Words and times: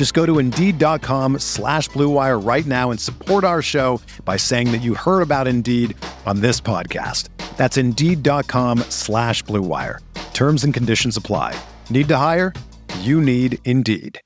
Just 0.00 0.14
go 0.14 0.24
to 0.24 0.38
Indeed.com 0.38 1.40
slash 1.40 1.90
BlueWire 1.90 2.42
right 2.42 2.64
now 2.64 2.90
and 2.90 2.98
support 2.98 3.44
our 3.44 3.60
show 3.60 4.00
by 4.24 4.38
saying 4.38 4.72
that 4.72 4.80
you 4.80 4.94
heard 4.94 5.20
about 5.20 5.46
Indeed 5.46 5.94
on 6.24 6.40
this 6.40 6.58
podcast. 6.58 7.28
That's 7.58 7.76
Indeed.com 7.76 8.78
slash 8.88 9.44
BlueWire. 9.44 9.98
Terms 10.32 10.64
and 10.64 10.72
conditions 10.72 11.18
apply. 11.18 11.54
Need 11.90 12.08
to 12.08 12.16
hire? 12.16 12.54
You 13.00 13.20
need 13.20 13.58
Indeed. 13.66 14.18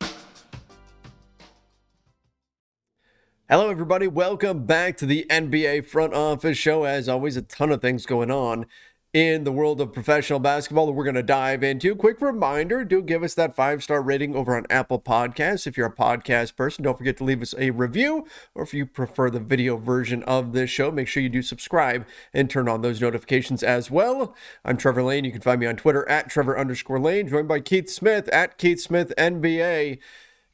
Hello, 3.51 3.69
everybody. 3.69 4.07
Welcome 4.07 4.67
back 4.67 4.97
to 4.99 5.07
the 5.07 5.27
NBA 5.29 5.87
Front 5.87 6.15
Office 6.15 6.57
Show. 6.57 6.85
As 6.85 7.09
always, 7.09 7.37
a 7.37 7.43
ton 7.43 7.73
of 7.73 7.83
things 7.83 8.07
going 8.07 8.31
on 8.31 8.67
in 9.15 9.45
the 9.45 9.53
world 9.53 9.81
of 9.81 9.93
professional 9.93 10.41
basketball 10.41 10.87
that 10.87 10.93
we're 10.93 11.05
going 11.05 11.15
to 11.15 11.23
dive 11.23 11.63
into. 11.63 11.95
Quick 11.95 12.21
reminder 12.21 12.85
do 12.85 13.01
give 13.01 13.23
us 13.23 13.33
that 13.35 13.55
five 13.55 13.81
star 13.81 14.03
rating 14.03 14.35
over 14.35 14.57
on 14.57 14.67
Apple 14.69 15.01
Podcasts. 15.01 15.69
If 15.69 15.77
you're 15.77 15.87
a 15.87 15.95
podcast 15.95 16.57
person, 16.57 16.83
don't 16.83 16.99
forget 16.99 17.17
to 17.19 17.25
leave 17.25 17.41
us 17.41 17.55
a 17.57 17.71
review, 17.71 18.27
or 18.57 18.65
if 18.65 18.75
you 18.75 18.85
prefer 18.85 19.31
the 19.31 19.39
video 19.39 19.77
version 19.77 20.25
of 20.25 20.53
this 20.53 20.69
show, 20.69 20.91
make 20.91 21.07
sure 21.07 21.23
you 21.23 21.29
do 21.29 21.43
subscribe 21.43 22.05
and 22.33 22.51
turn 22.51 22.69
on 22.69 22.83
those 22.83 23.01
notifications 23.01 23.63
as 23.63 23.89
well. 23.89 24.35
I'm 24.65 24.77
Trevor 24.77 25.05
Lane. 25.05 25.25
You 25.25 25.31
can 25.31 25.41
find 25.41 25.61
me 25.61 25.67
on 25.67 25.77
Twitter 25.77 26.07
at 26.09 26.29
Trevor 26.29 26.59
underscore 26.59 26.99
Lane, 26.99 27.29
joined 27.29 27.47
by 27.47 27.61
Keith 27.61 27.89
Smith 27.89 28.29
at 28.31 28.59
Keith 28.59 28.81
Smith 28.81 29.13
NBA. 29.17 30.01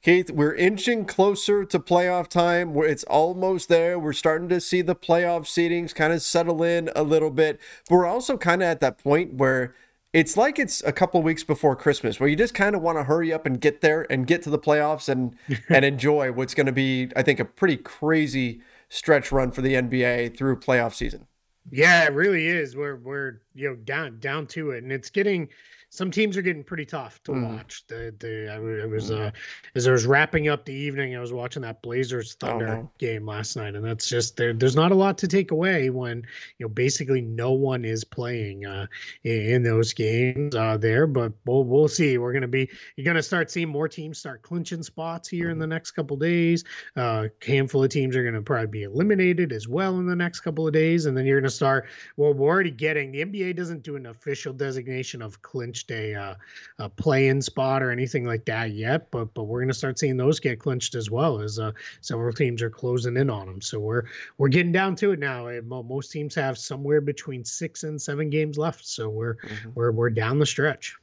Keith, 0.03 0.31
we're 0.31 0.55
inching 0.55 1.05
closer 1.05 1.65
to 1.67 1.79
playoff 1.79 2.29
time. 2.29 2.73
Where 2.73 2.89
it's 2.89 3.05
almost 3.05 3.69
there. 3.69 3.99
We're 3.99 4.15
starting 4.15 4.49
to 4.49 4.61
see 4.61 4.81
the 4.81 4.95
playoff 4.95 5.43
seedings 5.43 5.95
kind 5.95 6.13
of 6.13 6.23
settle 6.23 6.63
in 6.63 6.91
a 6.97 7.03
little 7.03 7.31
bit. 7.31 7.61
But 7.89 7.97
we're 7.97 8.07
also 8.07 8.39
kind 8.39 8.63
of 8.63 8.69
at 8.69 8.81
that 8.81 8.97
point 8.97 9.35
where 9.35 9.75
it's 10.15 10.39
like 10.39 10.59
it's 10.59 10.83
a 10.85 10.93
couple 10.93 11.23
weeks 11.23 11.45
before 11.45 11.77
Christmas, 11.77 12.19
where 12.19 12.31
you 12.31 12.37
just 12.37 12.55
kind 12.55 12.75
of 12.75 12.81
want 12.81 12.97
to 12.97 13.05
hurry 13.05 13.31
up 13.31 13.45
and 13.45 13.61
get 13.61 13.83
there 13.83 14.07
and 14.11 14.27
get 14.27 14.43
to 14.45 14.51
the 14.51 14.59
playoffs 14.59 15.09
and 15.09 15.37
and 15.69 15.85
enjoy 15.85 16.33
what's 16.33 16.55
going 16.55 16.67
to 16.67 16.73
be, 16.73 17.11
I 17.15 17.23
think, 17.23 17.39
a 17.39 17.45
pretty 17.45 17.77
crazy 17.77 18.63
stretch 18.89 19.31
run 19.31 19.51
for 19.51 19.61
the 19.61 19.75
NBA 19.75 20.37
through 20.37 20.61
playoff 20.61 20.95
season. 20.95 21.27
Yeah, 21.71 22.05
it 22.05 22.15
really 22.15 22.47
is. 22.47 22.75
We're 22.75 22.97
we're 22.97 23.43
you 23.55 23.69
know 23.69 23.77
down 23.77 24.19
down 24.19 24.47
to 24.49 24.71
it, 24.71 24.83
and 24.83 24.91
it's 24.91 25.11
getting 25.11 25.51
some 25.93 26.13
teams 26.13 26.37
are 26.37 26.43
getting 26.43 26.63
pretty 26.63 26.87
tough 26.87 27.21
to 27.25 27.33
mm. 27.33 27.53
watch. 27.53 27.85
The 27.89 28.15
the 28.21 28.49
I, 28.53 28.87
was 28.87 29.11
mm. 29.11 29.27
uh, 29.27 29.31
as 29.75 29.89
I 29.89 29.93
was 29.93 30.07
wrapping 30.07 30.49
up 30.49 30.65
the 30.65 30.73
evening, 30.73 31.17
I 31.17 31.21
was 31.21 31.33
watching 31.33 31.63
that 31.63 31.83
Blazers 31.83 32.37
oh, 32.43 32.47
Thunder 32.47 32.69
oh, 32.69 32.75
no. 32.83 32.91
game 32.99 33.27
last 33.27 33.57
night, 33.57 33.75
and 33.75 33.85
that's 33.85 34.09
just 34.09 34.37
there. 34.37 34.53
There's 34.53 34.77
not 34.77 34.93
a 34.93 34.95
lot 34.95 35.19
to 35.19 35.29
take 35.29 35.51
away 35.51 35.91
when 35.91 36.25
you 36.59 36.67
know 36.67 36.69
basically 36.69 37.21
no 37.21 37.51
one 37.51 37.85
is 37.85 38.05
playing 38.05 38.67
uh, 38.67 38.87
in, 39.25 39.41
in 39.41 39.63
those 39.65 39.93
games 39.93 40.55
uh, 40.55 40.77
there. 40.77 41.09
But 41.09 41.33
we'll 41.45 41.65
we'll 41.65 41.89
see. 41.89 42.19
We're 42.19 42.33
gonna 42.33 42.47
be 42.47 42.71
you're 42.95 43.05
gonna 43.05 43.21
start 43.21 43.51
seeing 43.51 43.69
more 43.69 43.89
teams 43.89 44.19
start 44.19 44.43
clinching 44.43 44.85
spots 44.85 45.29
here 45.29 45.49
mm. 45.49 45.53
in 45.53 45.59
the 45.59 45.67
next 45.67 45.91
couple 45.91 46.17
days. 46.17 46.63
Uh, 46.95 47.27
handful 47.45 47.83
of 47.83 47.91
teams 47.91 48.15
are 48.15 48.25
gonna 48.25 48.43
probably 48.43 48.69
be 48.69 48.85
eliminated 48.85 49.51
as 49.53 49.67
well 49.67 49.99
in 49.99 50.07
the 50.07 50.17
next 50.17 50.41
couple 50.41 50.69
of 50.69 50.73
days, 50.73 51.07
and 51.07 51.17
then 51.17 51.27
you're 51.27 51.41
gonna 51.41 51.51
start. 51.51 51.89
Well, 52.17 52.33
we're 52.33 52.49
already 52.49 52.71
getting 52.71 53.11
the 53.11 53.25
NBA 53.25 53.57
doesn't 53.57 53.83
do 53.83 53.97
an 53.97 54.07
official 54.07 54.53
designation 54.53 55.21
of 55.21 55.43
clinch 55.43 55.80
clinched 55.87 55.91
a, 55.91 56.15
uh, 56.15 56.35
a 56.79 56.89
play-in 56.89 57.41
spot 57.43 57.83
or 57.83 57.91
anything 57.91 58.25
like 58.25 58.45
that 58.47 58.73
yet, 58.73 59.11
but 59.11 59.33
but 59.35 59.45
we're 59.45 59.61
going 59.61 59.69
to 59.69 59.75
start 59.75 59.99
seeing 59.99 60.17
those 60.17 60.41
get 60.41 60.59
clinched 60.59 60.95
as 60.95 61.11
well 61.11 61.41
as 61.41 61.59
uh, 61.59 61.73
several 62.01 62.33
teams 62.33 62.63
are 62.63 62.71
closing 62.71 63.17
in 63.17 63.31
on 63.31 63.47
them. 63.47 63.61
So 63.61 63.79
we're 63.79 64.05
we're 64.39 64.49
getting 64.49 64.73
down 64.73 64.97
to 64.97 65.13
it 65.13 65.19
now. 65.19 65.49
Most 65.63 66.13
teams 66.13 66.35
have 66.35 66.59
somewhere 66.59 67.01
between 67.01 67.45
six 67.45 67.85
and 67.85 68.01
seven 68.01 68.31
games 68.31 68.59
left, 68.59 68.87
so 68.87 69.09
we're 69.09 69.35
mm-hmm. 69.37 69.71
we're 69.75 69.93
we're 69.93 70.11
down 70.11 70.39
the 70.39 70.47
stretch. 70.47 70.97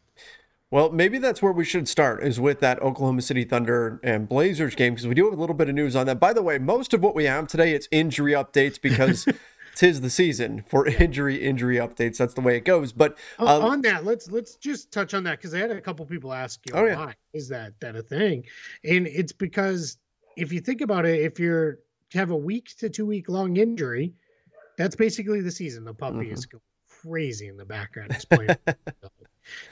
Well, 0.69 0.91
maybe 0.91 1.17
that's 1.17 1.41
where 1.41 1.53
we 1.53 1.63
should 1.63 1.87
start 1.87 2.21
is 2.21 2.41
with 2.41 2.59
that 2.59 2.81
Oklahoma 2.81 3.21
City 3.21 3.45
Thunder 3.45 4.01
and 4.03 4.27
Blazers 4.27 4.75
game 4.75 4.95
because 4.95 5.07
we 5.07 5.15
do 5.15 5.23
have 5.23 5.33
a 5.33 5.39
little 5.39 5.55
bit 5.55 5.69
of 5.69 5.75
news 5.75 5.95
on 5.95 6.07
that. 6.07 6.19
By 6.19 6.33
the 6.33 6.43
way, 6.43 6.57
most 6.57 6.93
of 6.93 7.01
what 7.01 7.15
we 7.15 7.23
have 7.23 7.47
today 7.47 7.73
it's 7.73 7.87
injury 7.89 8.33
updates 8.33 8.79
because 8.79 9.25
tis 9.77 10.01
the 10.01 10.09
season 10.09 10.63
for 10.67 10.87
injury 10.87 11.37
injury 11.37 11.77
updates. 11.77 12.17
That's 12.17 12.33
the 12.33 12.41
way 12.41 12.57
it 12.57 12.65
goes. 12.65 12.91
But 12.91 13.17
um, 13.39 13.61
on 13.61 13.81
that, 13.83 14.03
let's 14.03 14.29
let's 14.31 14.55
just 14.55 14.91
touch 14.91 15.13
on 15.13 15.23
that 15.23 15.37
because 15.37 15.53
I 15.53 15.59
had 15.59 15.71
a 15.71 15.79
couple 15.79 16.05
people 16.05 16.33
ask 16.33 16.59
you, 16.67 16.73
oh, 16.75 16.85
yeah. 16.85 16.97
why 16.97 17.13
is 17.33 17.49
that 17.49 17.79
that 17.79 17.95
a 17.95 18.01
thing? 18.01 18.43
And 18.83 19.07
it's 19.07 19.31
because 19.31 19.97
if 20.35 20.51
you 20.51 20.59
think 20.59 20.81
about 20.81 21.05
it, 21.05 21.21
if 21.21 21.39
you're 21.39 21.79
have 22.13 22.31
a 22.31 22.35
week 22.35 22.75
to 22.79 22.89
two 22.89 23.05
week 23.05 23.29
long 23.29 23.57
injury, 23.57 24.13
that's 24.77 24.95
basically 24.95 25.41
the 25.41 25.51
season. 25.51 25.85
The 25.85 25.93
puppy 25.93 26.17
mm-hmm. 26.17 26.33
is 26.33 26.45
going 26.47 26.61
crazy 27.03 27.47
in 27.47 27.57
the 27.57 27.65
background. 27.65 28.13
He's 28.13 28.25
playing. 28.25 28.49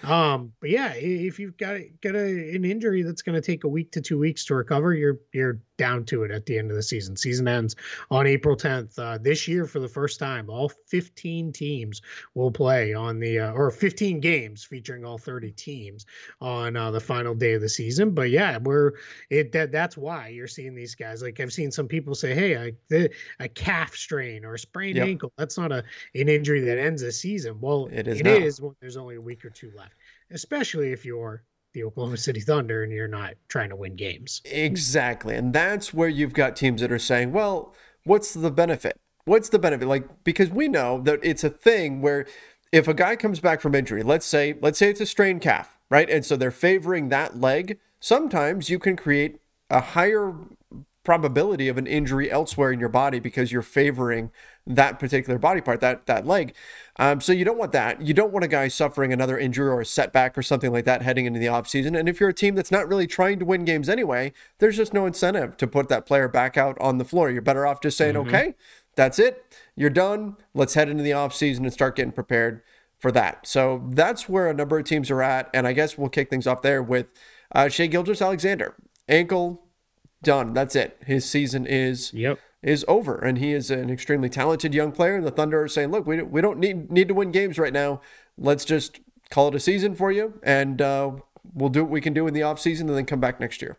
Um, 0.03 0.51
but 0.59 0.69
yeah, 0.69 0.93
if 0.95 1.39
you've 1.39 1.57
got 1.57 1.79
got 2.01 2.15
a, 2.15 2.55
an 2.55 2.65
injury 2.65 3.03
that's 3.03 3.21
going 3.21 3.39
to 3.39 3.45
take 3.45 3.63
a 3.63 3.67
week 3.67 3.91
to 3.93 4.01
two 4.01 4.19
weeks 4.19 4.45
to 4.45 4.55
recover, 4.55 4.93
you're 4.93 5.19
you're 5.33 5.59
down 5.77 6.05
to 6.05 6.23
it 6.23 6.31
at 6.31 6.45
the 6.45 6.57
end 6.57 6.71
of 6.71 6.77
the 6.77 6.83
season. 6.83 7.15
Season 7.15 7.47
ends 7.47 7.75
on 8.11 8.27
April 8.27 8.55
10th. 8.55 8.97
Uh, 8.97 9.17
this 9.17 9.47
year, 9.47 9.65
for 9.65 9.79
the 9.79 9.87
first 9.87 10.19
time, 10.19 10.49
all 10.49 10.69
15 10.87 11.51
teams 11.51 12.01
will 12.33 12.51
play 12.51 12.93
on 12.93 13.19
the 13.19 13.39
uh, 13.39 13.51
or 13.51 13.71
15 13.71 14.19
games 14.19 14.63
featuring 14.63 15.03
all 15.05 15.17
30 15.17 15.51
teams 15.51 16.05
on 16.41 16.75
uh, 16.75 16.91
the 16.91 16.99
final 16.99 17.35
day 17.35 17.53
of 17.53 17.61
the 17.61 17.69
season. 17.69 18.11
But 18.11 18.29
yeah, 18.29 18.57
we're 18.57 18.93
it 19.29 19.51
that 19.51 19.71
that's 19.71 19.97
why 19.97 20.29
you're 20.29 20.47
seeing 20.47 20.75
these 20.75 20.95
guys. 20.95 21.21
Like 21.21 21.39
I've 21.39 21.53
seen 21.53 21.71
some 21.71 21.87
people 21.87 22.15
say, 22.15 22.33
"Hey, 22.33 22.57
I, 22.57 22.73
the, 22.89 23.09
a 23.39 23.49
calf 23.49 23.95
strain 23.95 24.45
or 24.45 24.53
a 24.53 24.59
sprained 24.59 24.97
yep. 24.97 25.07
ankle. 25.07 25.31
That's 25.37 25.57
not 25.57 25.71
a 25.71 25.83
an 26.13 26.29
injury 26.29 26.61
that 26.61 26.77
ends 26.77 27.01
a 27.01 27.11
season." 27.11 27.59
Well, 27.59 27.89
it 27.91 28.07
is. 28.07 28.19
It 28.19 28.27
is 28.27 28.61
when 28.61 28.75
there's 28.79 28.97
only 28.97 29.15
a 29.15 29.21
week 29.21 29.43
or 29.43 29.49
two 29.49 29.64
two 29.65 29.77
left, 29.77 29.95
especially 30.31 30.91
if 30.91 31.05
you're 31.05 31.43
the 31.73 31.83
Oklahoma 31.83 32.17
City 32.17 32.39
Thunder 32.39 32.83
and 32.83 32.91
you're 32.91 33.07
not 33.07 33.33
trying 33.47 33.69
to 33.69 33.75
win 33.75 33.95
games. 33.95 34.41
Exactly. 34.45 35.35
And 35.35 35.53
that's 35.53 35.93
where 35.93 36.07
you've 36.07 36.33
got 36.33 36.55
teams 36.55 36.81
that 36.81 36.91
are 36.91 36.99
saying, 36.99 37.31
well, 37.31 37.75
what's 38.05 38.33
the 38.33 38.51
benefit? 38.51 38.97
What's 39.25 39.49
the 39.49 39.59
benefit? 39.59 39.87
Like, 39.87 40.23
because 40.23 40.49
we 40.49 40.67
know 40.67 41.01
that 41.01 41.19
it's 41.23 41.43
a 41.43 41.49
thing 41.49 42.01
where 42.01 42.25
if 42.71 42.87
a 42.87 42.93
guy 42.93 43.15
comes 43.15 43.39
back 43.39 43.59
from 43.59 43.75
injury, 43.75 44.03
let's 44.03 44.25
say, 44.25 44.55
let's 44.61 44.79
say 44.79 44.89
it's 44.89 45.01
a 45.01 45.05
strained 45.05 45.41
calf, 45.41 45.77
right? 45.89 46.09
And 46.09 46.25
so 46.25 46.37
they're 46.37 46.51
favoring 46.51 47.09
that 47.09 47.39
leg. 47.39 47.79
Sometimes 47.99 48.69
you 48.69 48.79
can 48.79 48.95
create 48.95 49.39
a 49.69 49.81
higher 49.81 50.33
probability 51.05 51.69
of 51.69 51.77
an 51.77 51.87
injury 51.87 52.29
elsewhere 52.29 52.71
in 52.71 52.79
your 52.79 52.89
body 52.89 53.19
because 53.19 53.51
you're 53.51 53.61
favoring 53.61 54.31
that 54.67 54.99
particular 54.99 55.37
body 55.37 55.61
part, 55.61 55.79
that 55.79 56.07
that 56.07 56.25
leg. 56.25 56.53
Um, 56.97 57.21
so 57.21 57.31
you 57.31 57.45
don't 57.45 57.57
want 57.57 57.71
that. 57.71 58.01
You 58.01 58.13
don't 58.13 58.33
want 58.33 58.43
a 58.43 58.47
guy 58.47 58.67
suffering 58.67 59.13
another 59.13 59.37
injury 59.37 59.69
or 59.69 59.81
a 59.81 59.85
setback 59.85 60.37
or 60.37 60.41
something 60.41 60.71
like 60.71 60.85
that 60.85 61.03
heading 61.03 61.25
into 61.25 61.39
the 61.39 61.45
offseason. 61.45 61.97
And 61.97 62.09
if 62.09 62.19
you're 62.19 62.29
a 62.29 62.33
team 62.33 62.55
that's 62.55 62.71
not 62.71 62.87
really 62.87 63.07
trying 63.07 63.39
to 63.39 63.45
win 63.45 63.63
games 63.63 63.87
anyway, 63.87 64.33
there's 64.57 64.75
just 64.75 64.93
no 64.93 65.05
incentive 65.05 65.55
to 65.57 65.67
put 65.67 65.87
that 65.89 66.05
player 66.05 66.27
back 66.27 66.57
out 66.57 66.77
on 66.81 66.97
the 66.97 67.05
floor. 67.05 67.29
You're 67.29 67.41
better 67.41 67.67
off 67.67 67.81
just 67.81 67.97
saying, 67.97 68.15
mm-hmm. 68.15 68.27
okay, 68.27 68.55
that's 68.95 69.19
it. 69.19 69.55
You're 69.75 69.91
done. 69.91 70.35
Let's 70.53 70.73
head 70.73 70.89
into 70.89 71.03
the 71.03 71.11
offseason 71.11 71.59
and 71.59 71.71
start 71.71 71.95
getting 71.95 72.11
prepared 72.11 72.61
for 72.97 73.11
that. 73.11 73.45
So 73.45 73.83
that's 73.89 74.27
where 74.27 74.49
a 74.49 74.53
number 74.53 74.79
of 74.79 74.85
teams 74.85 75.11
are 75.11 75.21
at. 75.21 75.49
And 75.53 75.67
I 75.67 75.73
guess 75.73 75.97
we'll 75.97 76.09
kick 76.09 76.29
things 76.29 76.47
off 76.47 76.63
there 76.63 76.81
with 76.81 77.13
uh, 77.53 77.69
Shai 77.69 77.85
Gilgeous-Alexander. 77.87 78.75
Ankle 79.07 79.64
done. 80.23 80.53
That's 80.53 80.75
it. 80.75 80.97
His 81.05 81.29
season 81.29 81.65
is 81.65 82.13
yep. 82.13 82.39
is 82.61 82.85
over, 82.87 83.17
and 83.17 83.37
he 83.37 83.53
is 83.53 83.71
an 83.71 83.89
extremely 83.89 84.29
talented 84.29 84.73
young 84.73 84.91
player. 84.91 85.15
And 85.15 85.25
the 85.25 85.31
Thunder 85.31 85.63
are 85.63 85.67
saying, 85.67 85.91
"Look, 85.91 86.05
we 86.05 86.21
we 86.21 86.41
don't 86.41 86.59
need 86.59 86.91
need 86.91 87.07
to 87.07 87.13
win 87.13 87.31
games 87.31 87.57
right 87.57 87.73
now. 87.73 88.01
Let's 88.37 88.65
just 88.65 88.99
call 89.29 89.47
it 89.49 89.55
a 89.55 89.59
season 89.59 89.95
for 89.95 90.11
you, 90.11 90.39
and 90.43 90.81
uh, 90.81 91.11
we'll 91.53 91.69
do 91.69 91.83
what 91.83 91.91
we 91.91 92.01
can 92.01 92.13
do 92.13 92.27
in 92.27 92.33
the 92.33 92.43
off 92.43 92.59
season, 92.59 92.87
and 92.89 92.97
then 92.97 93.05
come 93.05 93.19
back 93.19 93.39
next 93.39 93.61
year." 93.61 93.77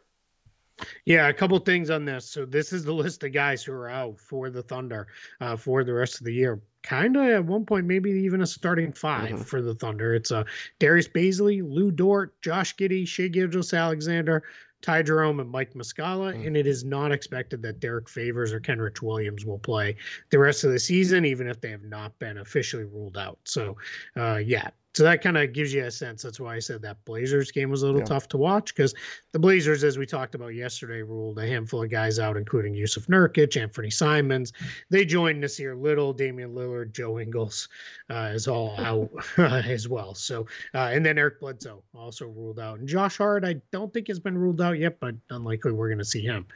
Yeah, 1.04 1.28
a 1.28 1.32
couple 1.32 1.58
things 1.58 1.88
on 1.88 2.04
this. 2.04 2.28
So 2.28 2.44
this 2.44 2.72
is 2.72 2.84
the 2.84 2.92
list 2.92 3.24
of 3.24 3.32
guys 3.32 3.64
who 3.64 3.72
are 3.72 3.88
out 3.88 4.18
for 4.18 4.50
the 4.50 4.62
Thunder 4.62 5.06
uh, 5.40 5.56
for 5.56 5.84
the 5.84 5.94
rest 5.94 6.20
of 6.20 6.26
the 6.26 6.34
year. 6.34 6.60
Kind 6.86 7.16
of 7.16 7.24
at 7.24 7.44
one 7.44 7.66
point, 7.66 7.84
maybe 7.84 8.12
even 8.12 8.42
a 8.42 8.46
starting 8.46 8.92
5 8.92 9.28
mm-hmm. 9.28 9.42
for 9.42 9.60
the 9.60 9.74
Thunder. 9.74 10.14
It's 10.14 10.30
uh, 10.30 10.44
Darius 10.78 11.08
Bazley, 11.08 11.60
Lu 11.68 11.90
Dort, 11.90 12.40
Josh 12.42 12.76
Giddey, 12.76 13.06
Shai 13.06 13.26
Gilgeous-Alexander, 13.26 14.44
Ty 14.82 15.02
Jerome 15.02 15.40
and 15.40 15.50
Mike 15.50 15.74
Muscala, 15.74 16.32
mm. 16.32 16.46
and 16.46 16.56
it 16.56 16.66
is 16.66 16.84
not 16.84 17.10
expected 17.10 17.60
that 17.62 17.80
Derrick 17.80 18.08
Favors 18.08 18.52
or 18.52 18.60
Kenrich 18.60 19.02
Williams 19.02 19.44
will 19.44 19.58
play 19.58 19.96
the 20.30 20.38
rest 20.38 20.62
of 20.62 20.70
the 20.70 20.78
season, 20.78 21.24
even 21.24 21.48
if 21.48 21.60
they 21.60 21.70
have 21.70 21.82
not 21.82 22.16
been 22.20 22.38
officially 22.38 22.84
ruled 22.84 23.16
out. 23.16 23.40
So, 23.42 23.76
uh, 24.16 24.36
yeah, 24.36 24.68
so 24.96 25.02
that 25.02 25.20
kind 25.20 25.36
of 25.36 25.52
gives 25.52 25.74
you 25.74 25.84
a 25.84 25.90
sense. 25.90 26.22
That's 26.22 26.40
why 26.40 26.56
I 26.56 26.58
said 26.58 26.80
that 26.80 27.04
Blazers 27.04 27.52
game 27.52 27.68
was 27.68 27.82
a 27.82 27.84
little 27.84 28.00
yeah. 28.00 28.06
tough 28.06 28.28
to 28.28 28.38
watch 28.38 28.74
because 28.74 28.94
the 29.32 29.38
Blazers, 29.38 29.84
as 29.84 29.98
we 29.98 30.06
talked 30.06 30.34
about 30.34 30.54
yesterday, 30.54 31.02
ruled 31.02 31.38
a 31.38 31.46
handful 31.46 31.82
of 31.82 31.90
guys 31.90 32.18
out, 32.18 32.38
including 32.38 32.72
Jusuf 32.72 33.06
Nurkic, 33.06 33.60
Anthony 33.60 33.90
Simons. 33.90 34.54
They 34.88 35.04
joined 35.04 35.44
Nassir 35.44 35.78
Little, 35.78 36.14
Damian 36.14 36.54
Lillard, 36.54 36.92
Joe 36.92 37.18
Ingles 37.18 37.68
uh, 38.08 38.30
is 38.32 38.48
all 38.48 38.74
out 38.80 39.10
as 39.66 39.86
well. 39.86 40.14
So, 40.14 40.46
uh, 40.74 40.88
and 40.94 41.04
then 41.04 41.18
Eric 41.18 41.40
Bledsoe 41.40 41.82
also 41.94 42.28
ruled 42.28 42.58
out. 42.58 42.78
And 42.78 42.88
Josh 42.88 43.18
Hart, 43.18 43.44
I 43.44 43.60
don't 43.72 43.92
think 43.92 44.08
has 44.08 44.18
been 44.18 44.38
ruled 44.38 44.62
out 44.62 44.78
yet, 44.78 44.98
but 44.98 45.14
unlikely 45.28 45.72
we're 45.72 45.88
going 45.88 45.98
to 45.98 46.06
see 46.06 46.22
him. 46.22 46.46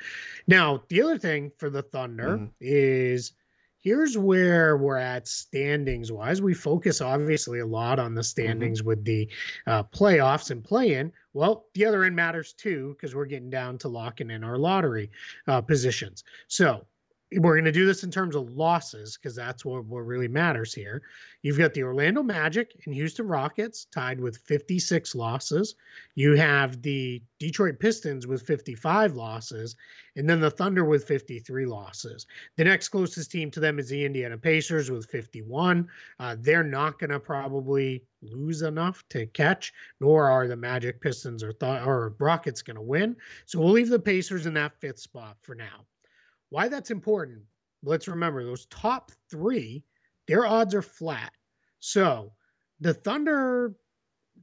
Now, 0.46 0.82
the 0.88 1.02
other 1.02 1.18
thing 1.18 1.52
for 1.58 1.68
the 1.68 1.82
Thunder 1.82 2.38
mm-hmm. 2.38 2.46
is 2.58 3.32
here's 3.80 4.16
where 4.16 4.76
we're 4.76 4.96
at 4.96 5.26
standings 5.26 6.12
wise. 6.12 6.40
We 6.42 6.54
focus 6.54 7.00
obviously 7.00 7.60
a 7.60 7.66
lot 7.66 7.98
on 7.98 8.14
the 8.14 8.20
mm-hmm. 8.20 8.26
standings 8.26 8.80
mm-hmm. 8.80 8.88
with 8.88 9.04
the 9.04 9.28
uh, 9.66 9.82
playoffs 9.84 10.50
and 10.50 10.62
play 10.62 10.94
in. 10.94 11.12
Well, 11.32 11.66
the 11.74 11.84
other 11.84 12.04
end 12.04 12.16
matters 12.16 12.52
too 12.52 12.94
because 12.96 13.14
we're 13.14 13.26
getting 13.26 13.50
down 13.50 13.78
to 13.78 13.88
locking 13.88 14.30
in 14.30 14.44
our 14.44 14.58
lottery 14.58 15.10
uh, 15.46 15.60
positions. 15.60 16.24
So 16.48 16.86
we're 17.36 17.54
going 17.54 17.64
to 17.64 17.72
do 17.72 17.86
this 17.86 18.02
in 18.02 18.10
terms 18.10 18.34
of 18.34 18.50
losses 18.50 19.16
because 19.16 19.36
that's 19.36 19.64
what, 19.64 19.84
what 19.84 20.00
really 20.00 20.26
matters 20.26 20.74
here. 20.74 21.02
You've 21.42 21.58
got 21.58 21.72
the 21.74 21.84
Orlando 21.84 22.24
Magic 22.24 22.74
and 22.84 22.94
Houston 22.94 23.28
Rockets 23.28 23.84
tied 23.84 24.18
with 24.20 24.38
56 24.38 25.14
losses. 25.14 25.76
You 26.16 26.34
have 26.34 26.82
the 26.82 27.22
Detroit 27.38 27.78
Pistons 27.78 28.26
with 28.26 28.42
55 28.42 29.14
losses, 29.14 29.76
and 30.16 30.28
then 30.28 30.40
the 30.40 30.50
Thunder 30.50 30.84
with 30.84 31.04
53 31.04 31.66
losses. 31.66 32.26
The 32.56 32.64
next 32.64 32.88
closest 32.88 33.30
team 33.30 33.50
to 33.52 33.60
them 33.60 33.78
is 33.78 33.88
the 33.88 34.04
Indiana 34.04 34.36
Pacers 34.36 34.90
with 34.90 35.06
51. 35.06 35.88
Uh, 36.18 36.36
they're 36.40 36.64
not 36.64 36.98
going 36.98 37.10
to 37.10 37.20
probably 37.20 38.02
lose 38.22 38.62
enough 38.62 39.04
to 39.10 39.26
catch, 39.26 39.72
nor 40.00 40.28
are 40.28 40.48
the 40.48 40.56
Magic, 40.56 41.00
Pistons, 41.00 41.44
or, 41.44 41.52
th- 41.52 41.86
or 41.86 42.14
Rockets 42.18 42.60
going 42.60 42.74
to 42.74 42.82
win. 42.82 43.16
So 43.46 43.60
we'll 43.60 43.70
leave 43.70 43.88
the 43.88 44.00
Pacers 44.00 44.46
in 44.46 44.54
that 44.54 44.80
fifth 44.80 44.98
spot 44.98 45.36
for 45.42 45.54
now. 45.54 45.86
Why 46.50 46.68
that's 46.68 46.90
important, 46.90 47.42
let's 47.82 48.08
remember 48.08 48.44
those 48.44 48.66
top 48.66 49.12
three, 49.30 49.84
their 50.28 50.46
odds 50.46 50.74
are 50.74 50.82
flat. 50.82 51.32
So 51.80 52.32
the 52.80 52.94
Thunder, 52.94 53.74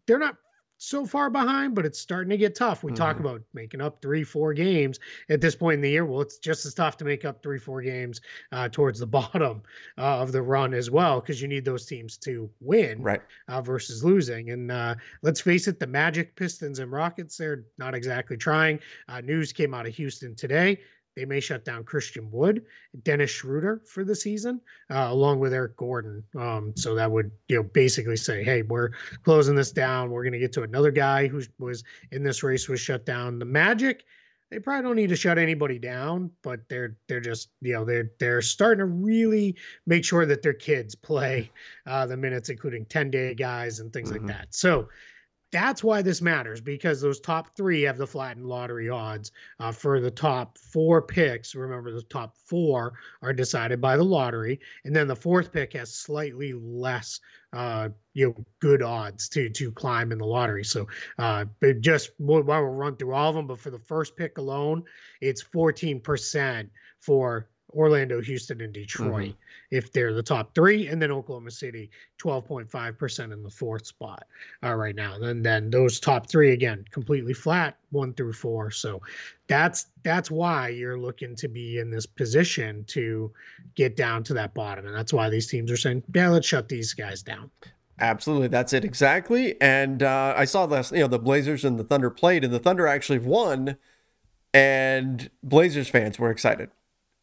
they're 0.08 0.20
not 0.20 0.38
so 0.78 1.06
far 1.06 1.30
behind, 1.30 1.74
but 1.76 1.86
it's 1.86 2.00
starting 2.00 2.30
to 2.30 2.38
get 2.38 2.56
tough. 2.56 2.84
We 2.84 2.92
mm-hmm. 2.92 2.98
talk 2.98 3.20
about 3.20 3.42
making 3.54 3.82
up 3.82 4.02
three, 4.02 4.24
four 4.24 4.54
games 4.54 5.00
at 5.30 5.42
this 5.42 5.56
point 5.56 5.76
in 5.76 5.82
the 5.82 5.90
year. 5.90 6.06
Well, 6.06 6.22
it's 6.22 6.38
just 6.38 6.66
as 6.66 6.74
tough 6.74 6.98
to 6.98 7.06
make 7.06 7.26
up 7.26 7.42
three, 7.42 7.58
four 7.58 7.82
games 7.82 8.22
uh, 8.52 8.70
towards 8.70 9.00
the 9.00 9.08
bottom 9.08 9.64
uh, 9.98 10.20
of 10.22 10.32
the 10.32 10.42
run 10.42 10.74
as 10.74 10.92
well, 10.92 11.20
because 11.20 11.42
you 11.42 11.48
need 11.48 11.66
those 11.66 11.86
teams 11.86 12.18
to 12.18 12.50
win 12.60 13.02
right. 13.02 13.22
uh, 13.48 13.62
versus 13.62 14.04
losing. 14.04 14.52
And 14.52 14.72
uh, 14.72 14.96
let's 15.24 15.42
face 15.42 15.68
it, 15.68 15.80
the 15.80 15.88
Magic, 15.88 16.36
Pistons, 16.36 16.80
and 16.80 16.92
Rockets, 16.92 17.38
they're 17.38 17.66
not 17.78 17.96
exactly 17.96 18.38
trying. 18.38 18.80
Uh, 19.10 19.22
news 19.22 19.52
came 19.52 19.74
out 19.74 19.88
of 19.88 19.96
Houston 19.96 20.36
today 20.36 20.80
they 21.18 21.26
may 21.26 21.40
shut 21.40 21.66
down 21.66 21.84
Christian 21.84 22.30
Wood, 22.30 22.64
Dennis 23.02 23.32
Schroeder 23.32 23.82
for 23.86 24.06
the 24.06 24.16
season, 24.16 24.62
uh, 24.92 25.08
along 25.10 25.40
with 25.40 25.52
Eric 25.52 25.76
Gordon. 25.76 26.24
Um, 26.38 26.74
so 26.76 26.94
that 26.94 27.12
would 27.12 27.32
you 27.48 27.56
know 27.56 27.64
basically 27.64 28.18
say, 28.18 28.44
hey, 28.44 28.62
we're 28.62 28.92
closing 29.24 29.56
this 29.56 29.72
down. 29.72 30.12
We're 30.12 30.22
going 30.22 30.34
to 30.34 30.40
get 30.40 30.54
to 30.54 30.62
another 30.62 30.92
guy 30.92 31.26
who 31.26 31.42
was 31.58 31.84
in 32.12 32.24
this 32.24 32.44
race 32.44 32.70
was 32.70 32.80
shut 32.80 33.04
down. 33.04 33.40
The 33.40 33.46
Magic, 33.46 34.04
they 34.52 34.60
probably 34.60 34.84
don't 34.84 34.96
need 34.96 35.10
to 35.10 35.16
shut 35.16 35.40
anybody 35.40 35.80
down, 35.80 36.30
but 36.44 36.60
they're 36.70 36.96
they're 37.08 37.20
just 37.20 37.50
you 37.62 37.74
know 37.74 37.84
they're 37.84 38.12
they're 38.20 38.44
starting 38.44 38.80
to 38.80 38.86
really 38.86 39.56
make 39.88 40.06
sure 40.06 40.28
that 40.28 40.44
their 40.44 40.54
kids 40.54 40.94
play 40.94 41.50
uh, 41.88 42.06
the 42.06 42.16
minutes, 42.16 42.50
including 42.50 42.86
ten 42.86 43.10
day 43.10 43.34
guys 43.34 43.80
and 43.80 43.92
things 43.92 44.12
mm-hmm. 44.12 44.28
like 44.28 44.38
that. 44.38 44.54
So 44.54 44.88
that's 45.52 45.84
why 45.84 46.02
this 46.02 46.22
matters 46.22 46.60
because 46.60 47.00
those 47.00 47.20
top 47.20 47.56
three 47.56 47.82
have 47.84 47.98
the 47.98 48.06
flattened 48.06 48.46
lottery 48.46 48.90
odds 48.90 49.32
uh, 49.60 49.72
for 49.72 50.02
the 50.02 50.12
top 50.12 50.58
four 50.58 51.02
picks. 51.02 51.56
Remember, 51.56 51.92
the 51.92 52.02
top 52.04 52.36
four 52.36 52.94
are 53.22 53.34
decided 53.34 53.80
by 53.80 53.96
the 53.96 54.04
lottery, 54.04 54.60
and 54.84 54.96
then 54.96 55.08
the 55.08 55.16
fourth 55.16 55.54
pick 55.54 55.74
has 55.74 55.94
slightly 55.94 56.54
less, 56.54 57.20
uh, 57.54 57.90
you 58.14 58.28
know, 58.28 58.46
good 58.60 58.82
odds 58.82 59.30
to 59.30 59.50
to 59.50 59.72
climb 59.72 60.12
in 60.12 60.18
the 60.18 60.26
lottery. 60.26 60.66
So, 60.66 60.88
uh, 61.18 61.46
but 61.62 61.80
just 61.82 62.12
while 62.18 62.44
we'll 62.44 62.64
run 62.64 62.98
through 62.98 63.14
all 63.14 63.30
of 63.30 63.36
them, 63.36 63.48
but 63.48 63.60
for 63.60 63.70
the 63.70 63.80
first 63.80 64.18
pick 64.18 64.38
alone, 64.38 64.84
it's 65.22 65.42
fourteen 65.42 66.02
percent 66.02 66.70
for 67.00 67.50
Orlando, 67.74 68.22
Houston, 68.22 68.62
and 68.62 68.74
Detroit 68.74 69.30
mm-hmm. 69.30 69.76
if 69.76 69.92
they're 69.92 70.14
the 70.14 70.24
top 70.24 70.56
three, 70.56 70.88
and 70.88 71.02
then 71.02 71.12
Oklahoma 71.12 71.52
City, 71.52 71.90
12.5% 72.22 73.34
in 73.34 73.44
the 73.44 73.50
fourth 73.50 73.86
spot 73.86 74.24
uh, 74.64 74.74
right 74.74 74.96
now. 74.96 75.16
And 75.16 75.46
then 75.46 75.70
those 75.70 76.00
top 76.00 76.30
three 76.30 76.54
again, 76.54 76.86
completely 76.92 77.34
flat, 77.34 77.78
one 77.92 78.14
through 78.14 78.34
four. 78.34 78.72
So 78.72 79.02
that's 79.48 79.88
that's 80.04 80.32
why 80.32 80.70
you're 80.70 80.98
looking 80.98 81.36
to 81.36 81.48
be 81.48 81.80
in 81.80 81.92
this 81.92 82.06
position 82.06 82.86
to 82.86 83.32
get 83.76 83.96
down 83.96 84.24
to 84.24 84.34
that 84.36 84.54
bottom. 84.54 84.86
And 84.86 84.96
that's 84.96 85.14
why 85.14 85.30
these 85.30 85.48
teams 85.48 85.72
are 85.72 85.78
saying, 85.78 86.04
yeah, 86.14 86.30
let's 86.30 86.48
shut 86.48 86.70
these 86.70 86.94
guys 86.94 87.22
down. 87.22 87.52
Absolutely, 88.00 88.48
that's 88.48 88.74
it 88.74 88.86
exactly. 88.86 89.60
And 89.60 90.04
uh, 90.04 90.34
I 90.38 90.46
saw 90.46 90.68
this, 90.68 90.92
you 90.92 91.00
know, 91.00 91.08
the 91.08 91.20
Blazers 91.20 91.66
and 91.66 91.80
the 91.80 91.84
Thunder 91.84 92.12
played, 92.12 92.44
and 92.44 92.54
the 92.54 92.60
Thunder 92.60 92.86
actually 92.86 93.18
won, 93.18 93.76
and 94.54 95.32
Blazers 95.42 95.90
fans 95.90 96.20
were 96.20 96.30
excited 96.30 96.70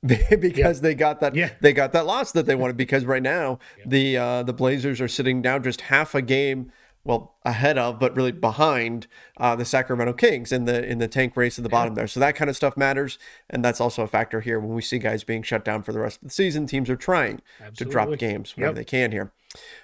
because 0.41 0.83
they 0.83 0.95
got 0.95 1.21
that 1.21 1.35
yeah. 1.35 1.51
they 1.61 1.73
got 1.73 1.93
that 1.93 2.05
loss 2.05 2.31
that 2.33 2.45
they 2.45 2.55
wanted 2.55 2.77
because 2.77 3.07
right 3.07 3.23
now 3.23 3.59
yeah. 3.79 3.85
the 3.87 4.17
uh, 4.19 4.43
the 4.43 4.53
Blazers 4.53 5.01
are 5.01 5.09
sitting 5.09 5.41
now 5.41 5.59
just 5.59 5.83
half 5.83 6.15
a 6.15 6.21
game 6.21 6.71
well 7.05 7.37
ahead 7.43 7.79
of 7.79 7.99
but 7.99 8.15
really 8.15 8.33
behind 8.33 9.07
uh, 9.39 9.57
the 9.57 9.65
Sacramento 9.65 10.13
Kings 10.13 10.53
in 10.53 10.67
the 10.67 10.85
in 10.85 10.99
the 10.99 11.09
tank 11.09 11.37
race 11.37 11.59
at 11.59 11.63
the 11.63 11.71
bottom 11.71 11.95
there 11.95 12.07
so 12.07 12.21
that 12.21 12.37
kind 12.37 12.51
of 12.51 12.57
stuff 12.57 12.77
matters 12.77 13.19
and 13.49 13.65
that's 13.65 13.81
also 13.81 14.03
a 14.03 14.07
factor 14.07 14.43
here 14.43 14.61
when 14.61 14.75
we 14.75 14.83
see 14.83 14.99
guys 14.99 15.25
being 15.25 15.43
shut 15.43 15.65
down 15.65 15.83
for 15.83 15.93
the 15.93 16.01
rest 16.01 16.19
of 16.19 16.29
the 16.29 16.35
season 16.35 16.67
teams 16.67 16.91
are 16.91 16.97
trying 16.97 17.41
Absolutely. 17.59 17.85
to 17.85 17.91
drop 17.91 18.19
games 18.19 18.57
whenever 18.57 18.73
yep. 18.73 18.77
they 18.77 18.85
can 18.85 19.11
here 19.11 19.33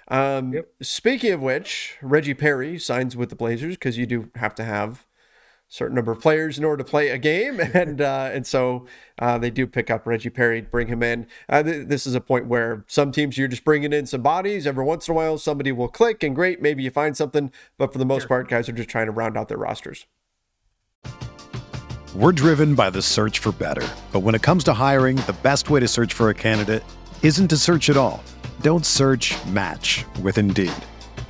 um, 0.09 0.53
yep. 0.53 0.69
speaking 0.83 1.31
of 1.31 1.41
which 1.41 1.97
Reggie 2.03 2.35
Perry 2.35 2.77
signs 2.77 3.15
with 3.15 3.29
the 3.29 3.35
Blazers 3.35 3.75
because 3.75 3.97
you 3.97 4.05
do 4.05 4.29
have 4.35 4.53
to 4.55 4.63
have 4.63 5.07
certain 5.71 5.95
number 5.95 6.11
of 6.11 6.19
players 6.19 6.57
in 6.57 6.65
order 6.65 6.83
to 6.83 6.89
play 6.89 7.09
a 7.09 7.17
game, 7.17 7.59
and 7.73 8.01
uh, 8.01 8.29
and 8.31 8.45
so 8.45 8.85
uh, 9.17 9.37
they 9.37 9.49
do 9.49 9.65
pick 9.65 9.89
up 9.89 10.05
Reggie 10.05 10.29
Perry, 10.29 10.61
bring 10.61 10.87
him 10.87 11.01
in. 11.01 11.25
Uh, 11.49 11.63
th- 11.63 11.87
this 11.87 12.05
is 12.05 12.13
a 12.13 12.21
point 12.21 12.45
where 12.45 12.85
some 12.87 13.11
teams 13.11 13.37
you're 13.37 13.47
just 13.47 13.63
bringing 13.63 13.93
in 13.93 14.05
some 14.05 14.21
bodies. 14.21 14.67
Every 14.67 14.83
once 14.83 15.07
in 15.07 15.13
a 15.13 15.15
while, 15.15 15.37
somebody 15.37 15.71
will 15.71 15.87
click, 15.87 16.21
and 16.21 16.35
great, 16.35 16.61
maybe 16.61 16.83
you 16.83 16.91
find 16.91 17.17
something. 17.17 17.51
But 17.77 17.91
for 17.91 17.97
the 17.97 18.05
most 18.05 18.23
sure. 18.23 18.27
part, 18.27 18.49
guys 18.49 18.69
are 18.69 18.73
just 18.73 18.89
trying 18.89 19.07
to 19.07 19.11
round 19.11 19.37
out 19.37 19.47
their 19.47 19.57
rosters. 19.57 20.05
We're 22.13 22.33
driven 22.33 22.75
by 22.75 22.89
the 22.89 23.01
search 23.01 23.39
for 23.39 23.53
better, 23.53 23.87
but 24.11 24.19
when 24.19 24.35
it 24.35 24.41
comes 24.41 24.65
to 24.65 24.73
hiring, 24.73 25.15
the 25.15 25.37
best 25.41 25.69
way 25.69 25.79
to 25.79 25.87
search 25.87 26.13
for 26.13 26.29
a 26.29 26.33
candidate 26.33 26.83
isn't 27.23 27.47
to 27.47 27.57
search 27.57 27.89
at 27.89 27.95
all. 27.95 28.21
Don't 28.59 28.85
search. 28.85 29.33
Match 29.45 30.05
with 30.21 30.37
Indeed. 30.37 30.73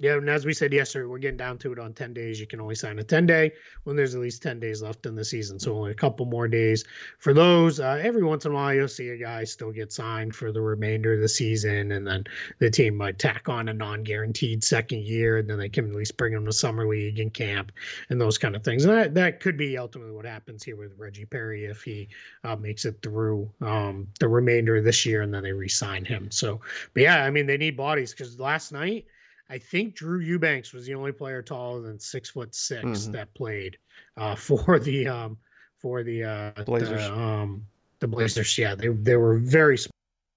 Yeah, 0.00 0.16
and 0.16 0.30
as 0.30 0.46
we 0.46 0.54
said 0.54 0.72
yesterday, 0.72 1.06
we're 1.06 1.18
getting 1.18 1.36
down 1.36 1.58
to 1.58 1.72
it 1.72 1.78
on 1.78 1.92
10 1.92 2.14
days. 2.14 2.40
You 2.40 2.46
can 2.46 2.58
only 2.58 2.74
sign 2.74 2.98
a 2.98 3.04
10 3.04 3.26
day 3.26 3.52
when 3.84 3.96
there's 3.96 4.14
at 4.14 4.22
least 4.22 4.42
10 4.42 4.58
days 4.58 4.80
left 4.80 5.04
in 5.04 5.14
the 5.14 5.24
season. 5.24 5.60
So 5.60 5.76
only 5.76 5.90
a 5.90 5.94
couple 5.94 6.24
more 6.24 6.48
days 6.48 6.84
for 7.18 7.34
those. 7.34 7.80
Uh, 7.80 8.00
every 8.02 8.22
once 8.22 8.46
in 8.46 8.52
a 8.52 8.54
while, 8.54 8.72
you'll 8.72 8.88
see 8.88 9.10
a 9.10 9.18
guy 9.18 9.44
still 9.44 9.70
get 9.70 9.92
signed 9.92 10.34
for 10.34 10.52
the 10.52 10.62
remainder 10.62 11.12
of 11.12 11.20
the 11.20 11.28
season, 11.28 11.92
and 11.92 12.06
then 12.06 12.24
the 12.60 12.70
team 12.70 12.96
might 12.96 13.18
tack 13.18 13.50
on 13.50 13.68
a 13.68 13.74
non 13.74 14.02
guaranteed 14.02 14.64
second 14.64 15.02
year, 15.02 15.36
and 15.36 15.50
then 15.50 15.58
they 15.58 15.68
can 15.68 15.90
at 15.90 15.94
least 15.94 16.16
bring 16.16 16.32
him 16.32 16.46
to 16.46 16.52
Summer 16.52 16.88
League 16.88 17.18
and 17.18 17.34
camp 17.34 17.70
and 18.08 18.18
those 18.18 18.38
kind 18.38 18.56
of 18.56 18.64
things. 18.64 18.86
And 18.86 18.96
that, 18.96 19.14
that 19.14 19.40
could 19.40 19.58
be 19.58 19.76
ultimately 19.76 20.14
what 20.14 20.24
happens 20.24 20.64
here 20.64 20.76
with 20.76 20.94
Reggie 20.96 21.26
Perry 21.26 21.66
if 21.66 21.82
he 21.82 22.08
uh, 22.44 22.56
makes 22.56 22.86
it 22.86 22.96
through 23.02 23.50
um, 23.60 24.08
the 24.18 24.28
remainder 24.28 24.76
of 24.76 24.84
this 24.84 25.04
year 25.04 25.20
and 25.20 25.34
then 25.34 25.42
they 25.42 25.52
re 25.52 25.68
sign 25.68 26.06
him. 26.06 26.30
So, 26.30 26.62
but 26.94 27.02
yeah, 27.02 27.22
I 27.22 27.28
mean, 27.28 27.44
they 27.44 27.58
need 27.58 27.76
bodies 27.76 28.12
because 28.12 28.40
last 28.40 28.72
night, 28.72 29.04
I 29.50 29.58
think 29.58 29.96
Drew 29.96 30.20
Eubanks 30.20 30.72
was 30.72 30.86
the 30.86 30.94
only 30.94 31.12
player 31.12 31.42
taller 31.42 31.82
than 31.82 31.98
six 31.98 32.30
foot 32.30 32.54
6 32.54 32.84
mm-hmm. 32.84 33.12
that 33.12 33.34
played 33.34 33.76
uh, 34.16 34.34
for 34.36 34.78
the 34.78 35.08
um, 35.08 35.36
for 35.78 36.02
the 36.02 36.24
uh, 36.24 36.64
Blazers. 36.64 37.08
The, 37.08 37.12
um, 37.12 37.66
the 37.98 38.08
Blazers, 38.08 38.56
yeah, 38.56 38.74
they 38.74 38.88
they 38.88 39.16
were 39.16 39.38
very 39.38 39.76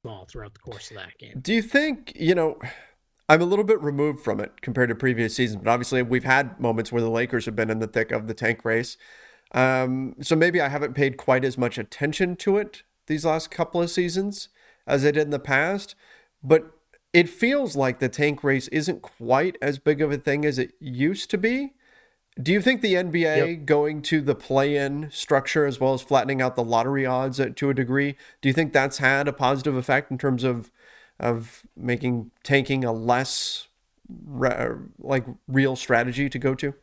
small 0.02 0.26
throughout 0.26 0.54
the 0.54 0.60
course 0.60 0.90
of 0.90 0.98
that 0.98 1.18
game. 1.20 1.40
Do 1.42 1.54
you 1.54 1.62
think 1.62 2.14
you 2.16 2.36
know? 2.36 2.58
I'm 3.30 3.42
a 3.42 3.46
little 3.46 3.64
bit 3.64 3.82
removed 3.82 4.22
from 4.22 4.42
it 4.42 4.60
compared 4.60 4.90
to 4.90 4.96
previous 4.96 5.34
seasons, 5.34 5.62
but 5.64 5.72
obviously 5.72 6.02
we've 6.04 6.26
had 6.26 6.60
moments 6.60 6.92
where 6.92 7.02
the 7.02 7.10
Lakers 7.10 7.46
have 7.46 7.56
been 7.56 7.70
in 7.70 7.80
the 7.80 7.88
thick 7.88 8.12
of 8.12 8.28
the 8.28 8.34
tank 8.34 8.66
race. 8.66 8.98
Um, 9.54 10.16
so 10.22 10.36
maybe 10.36 10.60
I 10.60 10.68
haven't 10.68 10.94
paid 10.94 11.16
quite 11.16 11.46
as 11.46 11.58
much 11.58 11.78
attention 11.78 12.36
to 12.38 12.58
it 12.58 12.84
these 13.08 13.24
last 13.24 13.50
couple 13.50 13.82
of 13.82 13.90
seasons 13.90 14.50
as 14.86 15.06
I 15.06 15.12
did 15.12 15.24
in 15.24 15.30
the 15.30 15.40
past. 15.40 15.96
But 16.44 16.72
it 17.14 17.30
feels 17.30 17.76
like 17.76 18.00
the 18.00 18.10
tank 18.10 18.44
race 18.44 18.68
isn't 18.70 19.02
quite 19.02 19.58
as 19.62 19.78
big 19.78 20.02
of 20.02 20.12
a 20.12 20.18
thing 20.18 20.44
as 20.46 20.58
it 20.58 20.74
used 20.80 21.30
to 21.30 21.38
be. 21.38 21.74
Do 22.42 22.52
you 22.52 22.62
think 22.62 22.82
the 22.82 22.96
NBA 22.96 23.58
yep. 23.58 23.66
going 23.66 24.02
to 24.04 24.20
the 24.20 24.34
play-in 24.34 25.12
structure 25.12 25.68
as 25.68 25.80
well 25.80 25.94
as 25.94 26.02
flattening 26.02 26.42
out 26.42 26.56
the 26.56 26.64
lottery 26.64 27.06
odds 27.06 27.40
to 27.56 27.70
a 27.70 27.74
degree, 27.76 28.16
do 28.42 28.50
you 28.50 28.54
think 28.54 28.74
that's 28.74 28.98
had 28.98 29.28
a 29.28 29.34
positive 29.34 29.76
effect 29.76 30.10
in 30.12 30.18
terms 30.18 30.44
of 30.44 30.72
of 31.20 31.64
making 31.78 32.32
tanking 32.42 32.84
a 32.84 32.92
less 32.92 33.68
re- 34.26 34.72
like 34.98 35.26
real 35.48 35.76
strategy 35.76 36.28
to 36.28 36.40
go 36.40 36.56
to? 36.56 36.74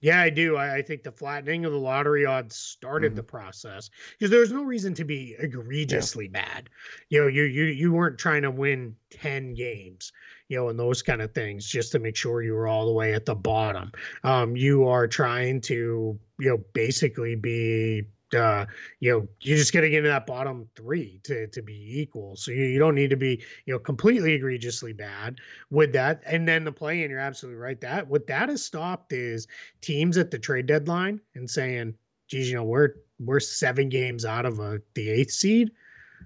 Yeah, 0.00 0.20
I 0.20 0.30
do. 0.30 0.56
I, 0.56 0.76
I, 0.76 0.82
think 0.82 1.02
the 1.02 1.10
flattening 1.10 1.64
of 1.64 1.72
the 1.72 1.78
lottery 1.78 2.24
odds 2.24 2.56
started 2.56 3.10
mm-hmm. 3.10 3.16
the 3.16 3.22
process 3.24 3.90
because 4.12 4.30
there 4.30 4.40
was 4.40 4.52
no 4.52 4.62
reason 4.62 4.94
to 4.94 5.04
be 5.04 5.34
egregiously 5.38 6.30
yeah. 6.32 6.42
bad. 6.44 6.70
You 7.08 7.22
know, 7.22 7.26
you 7.26 7.44
you 7.44 7.64
you 7.64 7.92
weren't 7.92 8.18
trying 8.18 8.42
to 8.42 8.50
win 8.50 8.94
ten 9.10 9.54
games, 9.54 10.12
you 10.48 10.56
know, 10.56 10.68
and 10.68 10.78
those 10.78 11.02
kind 11.02 11.20
of 11.20 11.34
things 11.34 11.66
just 11.66 11.90
to 11.92 11.98
make 11.98 12.14
sure 12.14 12.42
you 12.42 12.54
were 12.54 12.68
all 12.68 12.86
the 12.86 12.92
way 12.92 13.12
at 13.12 13.26
the 13.26 13.34
bottom. 13.34 13.90
Um, 14.22 14.56
you 14.56 14.86
are 14.86 15.08
trying 15.08 15.60
to 15.62 16.18
you 16.38 16.48
know 16.48 16.58
basically 16.74 17.34
be 17.34 18.04
uh, 18.34 18.66
you 19.00 19.12
know, 19.12 19.28
you're 19.40 19.56
just 19.56 19.72
getting 19.72 19.92
into 19.92 20.08
that 20.08 20.26
bottom 20.26 20.68
three 20.76 21.20
to 21.24 21.46
to 21.48 21.62
be 21.62 22.00
equal. 22.00 22.36
So 22.36 22.50
you, 22.50 22.64
you 22.64 22.78
don't 22.78 22.94
need 22.94 23.10
to 23.10 23.16
be, 23.16 23.42
you 23.66 23.74
know, 23.74 23.78
completely 23.78 24.34
egregiously 24.34 24.92
bad 24.92 25.38
with 25.70 25.92
that. 25.92 26.22
And 26.26 26.46
then 26.46 26.64
the 26.64 26.72
play 26.72 27.02
in, 27.02 27.10
you're 27.10 27.20
absolutely 27.20 27.60
right. 27.60 27.80
That 27.80 28.06
what 28.08 28.26
that 28.26 28.48
has 28.48 28.64
stopped 28.64 29.12
is 29.12 29.46
teams 29.80 30.18
at 30.18 30.30
the 30.30 30.38
trade 30.38 30.66
deadline 30.66 31.20
and 31.34 31.48
saying, 31.48 31.94
geez, 32.28 32.50
you 32.50 32.56
know, 32.56 32.64
we're 32.64 32.94
we're 33.20 33.40
seven 33.40 33.88
games 33.88 34.24
out 34.24 34.46
of 34.46 34.60
a 34.60 34.80
the 34.94 35.08
eighth 35.08 35.32
seed 35.32 35.70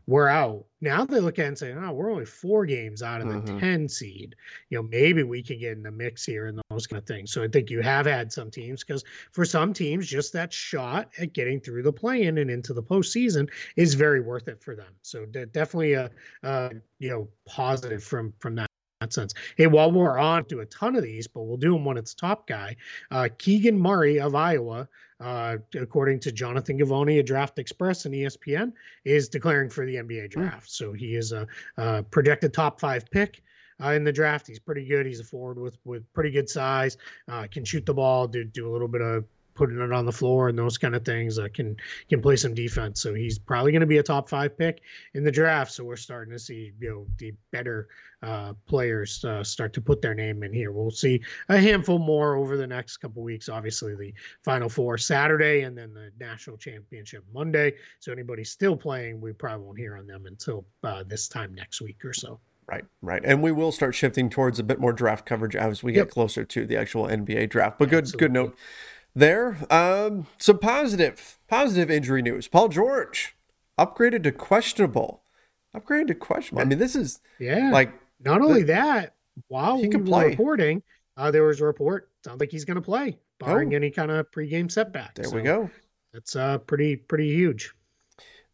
we're 0.07 0.29
out. 0.29 0.65
Now 0.81 1.05
they 1.05 1.21
look 1.21 1.39
at 1.39 1.45
it 1.45 1.49
and 1.49 1.59
say, 1.59 1.73
oh, 1.73 1.93
we're 1.93 2.11
only 2.11 2.25
four 2.25 2.67
games 2.67 3.03
out 3.03 3.21
of 3.21 3.29
the 3.29 3.35
mm-hmm. 3.35 3.59
10 3.59 3.89
seed. 3.89 4.35
You 4.71 4.79
know, 4.79 4.83
maybe 4.83 5.23
we 5.23 5.43
can 5.43 5.59
get 5.59 5.73
in 5.73 5.83
the 5.83 5.91
mix 5.91 6.25
here 6.25 6.47
and 6.47 6.61
those 6.71 6.87
kind 6.87 7.01
of 7.01 7.07
things. 7.07 7.33
So 7.33 7.43
I 7.43 7.49
think 7.49 7.71
you 7.71 7.81
have 7.83 8.07
had 8.07 8.33
some 8.33 8.51
teams 8.51 8.83
because 8.83 9.05
for 9.31 9.45
some 9.45 9.73
teams, 9.73 10.09
just 10.09 10.33
that 10.33 10.53
shot 10.53 11.11
at 11.19 11.33
getting 11.33 11.61
through 11.61 11.85
the 11.85 11.93
play 11.93 12.25
in 12.25 12.39
and 12.39 12.51
into 12.51 12.75
the 12.75 12.83
postseason 12.83 13.49
is 13.77 13.95
very 13.95 14.21
worth 14.21 14.49
it 14.49 14.61
for 14.63 14.75
them. 14.75 14.93
So 15.03 15.25
definitely 15.27 15.93
a, 15.93 16.11
you 16.99 17.11
know, 17.11 17.29
positive 17.47 18.03
from 18.03 18.33
from 18.41 18.57
that 18.57 18.67
that 19.03 19.13
sense. 19.13 19.35
Hey, 19.57 19.67
while 19.67 19.91
we're 19.91 20.19
on, 20.19 20.45
do 20.45 20.61
a 20.61 20.67
ton 20.67 20.97
of 20.97 21.03
these, 21.03 21.27
but 21.27 21.43
we'll 21.43 21.57
do 21.57 21.73
them 21.73 21.85
when 21.85 21.97
it's 21.97 22.15
top 22.15 22.47
guy. 22.47 22.77
Uh, 23.11 23.29
Keegan 23.37 23.79
Murray 23.79 24.21
of 24.21 24.35
Iowa, 24.35 24.89
uh, 25.23 25.57
according 25.81 26.21
to 26.21 26.33
Jonathan 26.33 26.79
Givony 26.79 27.21
of 27.21 27.27
Draft 27.27 27.59
Express 27.59 28.05
and 28.05 28.15
ESPN, 28.15 28.73
is 29.05 29.29
declaring 29.29 29.71
for 29.71 29.87
the 29.87 29.97
NBA 29.97 30.33
hmm. 30.33 30.41
draft. 30.41 30.71
So 30.71 30.93
he 30.93 31.15
is 31.15 31.33
a, 31.33 31.47
a, 31.77 32.03
projected 32.03 32.53
top 32.53 32.81
five 32.81 33.11
pick. 33.11 33.43
Uh, 33.83 33.93
in 33.93 34.05
the 34.05 34.13
draft, 34.13 34.47
he's 34.47 34.59
pretty 34.59 34.85
good. 34.85 35.07
He's 35.07 35.21
a 35.21 35.25
forward 35.25 35.59
with 35.59 35.77
with 35.85 36.11
pretty 36.13 36.31
good 36.31 36.49
size. 36.49 36.97
Uh, 37.29 37.47
can 37.51 37.65
shoot 37.65 37.85
the 37.87 37.95
ball, 37.95 38.29
do 38.29 38.45
do 38.45 38.69
a 38.69 38.73
little 38.73 38.89
bit 38.89 39.01
of 39.01 39.25
putting 39.55 39.81
it 39.81 39.93
on 39.93 40.07
the 40.07 40.13
floor 40.13 40.49
and 40.49 40.59
those 40.59 40.79
kind 40.79 40.95
of 40.95 41.05
things. 41.05 41.39
Uh, 41.39 41.49
can 41.53 41.77
can 42.09 42.21
play 42.21 42.37
some 42.37 42.55
defense, 42.55 43.01
so 43.01 43.15
he's 43.15 43.39
probably 43.39 43.73
going 43.73 43.81
to 43.81 43.87
be 43.87 43.99
a 43.99 44.03
top 44.03 44.29
five 44.29 44.57
pick 44.57 44.81
in 45.15 45.25
the 45.25 45.33
draft. 45.33 45.73
So 45.73 45.85
we're 45.85 45.97
starting 45.97 46.33
to 46.33 46.39
see 46.39 46.73
you 46.81 46.91
know 46.91 47.07
the 47.19 47.33
better 47.51 47.89
uh, 48.23 48.53
players 48.67 49.25
uh, 49.25 49.43
start 49.43 49.73
to 49.73 49.81
put 49.81 50.01
their 50.01 50.15
name 50.15 50.43
in 50.43 50.53
here. 50.53 50.71
We'll 50.73 50.91
see 50.91 51.21
a 51.49 51.59
handful 51.59 51.99
more 51.99 52.37
over 52.37 52.57
the 52.57 52.67
next 52.67 52.99
couple 52.99 53.23
weeks. 53.23 53.49
Obviously, 53.49 53.95
the 53.97 54.15
Final 54.43 54.69
Four 54.69 54.99
Saturday 54.99 55.63
and 55.63 55.77
then 55.77 55.93
the 55.93 56.11
national 56.19 56.57
championship 56.57 57.25
Monday. 57.33 57.75
So 57.99 58.13
anybody 58.13 58.45
still 58.45 58.77
playing, 58.77 59.21
we 59.21 59.33
probably 59.33 59.67
won't 59.67 59.79
hear 59.79 59.97
on 59.97 60.07
them 60.07 60.27
until 60.27 60.65
uh, 60.85 61.03
this 61.05 61.29
time 61.29 61.55
next 61.55 61.81
week 61.81 62.05
or 62.05 62.13
so. 62.13 62.39
Right, 62.69 62.85
right, 63.03 63.21
and 63.25 63.43
we 63.43 63.51
will 63.51 63.73
start 63.73 63.95
shifting 63.95 64.31
towards 64.31 64.61
a 64.61 64.63
bit 64.63 64.79
more 64.79 64.93
draft 64.93 65.27
coverage 65.27 65.57
as 65.57 65.83
we 65.83 65.93
get 65.93 66.09
closer 66.09 66.45
to 66.45 66.65
the 66.65 66.77
actual 66.77 67.07
NBA 67.07 67.51
draft. 67.51 67.79
But 67.79 67.91
good, 67.91 68.05
Absolutely. 68.05 68.25
good 68.25 68.33
note 68.33 68.57
there. 69.15 69.59
Um, 69.71 70.27
some 70.39 70.59
positive, 70.59 71.39
positive 71.49 71.91
injury 71.91 72.23
news. 72.23 72.49
Paul 72.49 72.69
George 72.69 73.37
upgraded 73.79 74.23
to 74.25 74.33
questionable. 74.33 75.23
Upgraded 75.77 76.09
to 76.09 76.15
questionable. 76.15 76.63
I 76.63 76.65
mean, 76.67 76.79
this 76.79 76.95
is 76.95 77.21
yeah. 77.39 77.71
Like 77.71 77.93
not 78.25 78.43
only 78.43 78.63
the, 78.63 78.73
that, 78.75 79.15
while 79.49 79.77
he 79.77 79.85
we 79.85 79.89
could 79.89 80.07
play. 80.07 80.29
reporting, 80.29 80.83
uh, 81.17 81.31
there 81.31 81.45
was 81.45 81.61
a 81.61 81.65
report. 81.65 82.11
Sounds 82.25 82.41
like 82.41 82.51
he's 82.51 82.65
going 82.65 82.77
to 82.77 82.83
play, 82.83 83.19
barring 83.39 83.73
oh. 83.73 83.77
any 83.77 83.91
kind 83.91 84.11
of 84.11 84.31
pregame 84.31 84.71
setback. 84.71 85.15
There 85.15 85.25
so 85.25 85.37
we 85.37 85.43
go. 85.43 85.71
That's 86.13 86.37
uh 86.37 86.59
pretty 86.59 86.97
pretty 86.97 87.33
huge. 87.33 87.73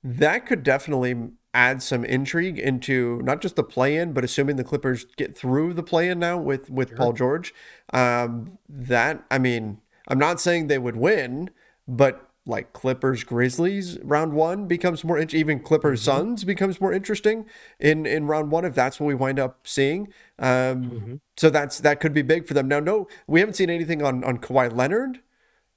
That 0.04 0.46
could 0.46 0.62
definitely 0.62 1.30
add 1.52 1.82
some 1.82 2.04
intrigue 2.04 2.58
into 2.58 3.20
not 3.22 3.40
just 3.40 3.56
the 3.56 3.64
play-in, 3.64 4.12
but 4.12 4.22
assuming 4.22 4.54
the 4.56 4.64
Clippers 4.64 5.06
get 5.16 5.36
through 5.36 5.74
the 5.74 5.82
play-in 5.82 6.20
now 6.20 6.38
with 6.38 6.70
with 6.70 6.90
sure. 6.90 6.96
Paul 6.96 7.12
George. 7.14 7.52
Um, 7.92 8.58
that 8.68 9.24
I 9.30 9.38
mean 9.38 9.80
I'm 10.08 10.18
not 10.18 10.40
saying 10.40 10.66
they 10.66 10.78
would 10.78 10.96
win, 10.96 11.50
but 11.86 12.28
like 12.46 12.72
Clippers 12.72 13.24
Grizzlies 13.24 13.98
round 14.02 14.32
one 14.32 14.66
becomes 14.66 15.04
more 15.04 15.20
even 15.20 15.60
Clippers 15.60 16.00
mm-hmm. 16.00 16.18
Suns 16.18 16.44
becomes 16.44 16.80
more 16.80 16.92
interesting 16.92 17.44
in 17.78 18.06
in 18.06 18.26
round 18.26 18.50
one 18.50 18.64
if 18.64 18.74
that's 18.74 18.98
what 18.98 19.06
we 19.06 19.14
wind 19.14 19.38
up 19.38 19.66
seeing. 19.66 20.08
Um, 20.38 20.46
mm-hmm. 20.46 21.14
So 21.36 21.50
that's 21.50 21.78
that 21.80 22.00
could 22.00 22.14
be 22.14 22.22
big 22.22 22.48
for 22.48 22.54
them. 22.54 22.66
Now, 22.66 22.80
no, 22.80 23.06
we 23.26 23.40
haven't 23.40 23.54
seen 23.54 23.70
anything 23.70 24.02
on 24.02 24.24
on 24.24 24.38
Kawhi 24.38 24.74
Leonard. 24.74 25.20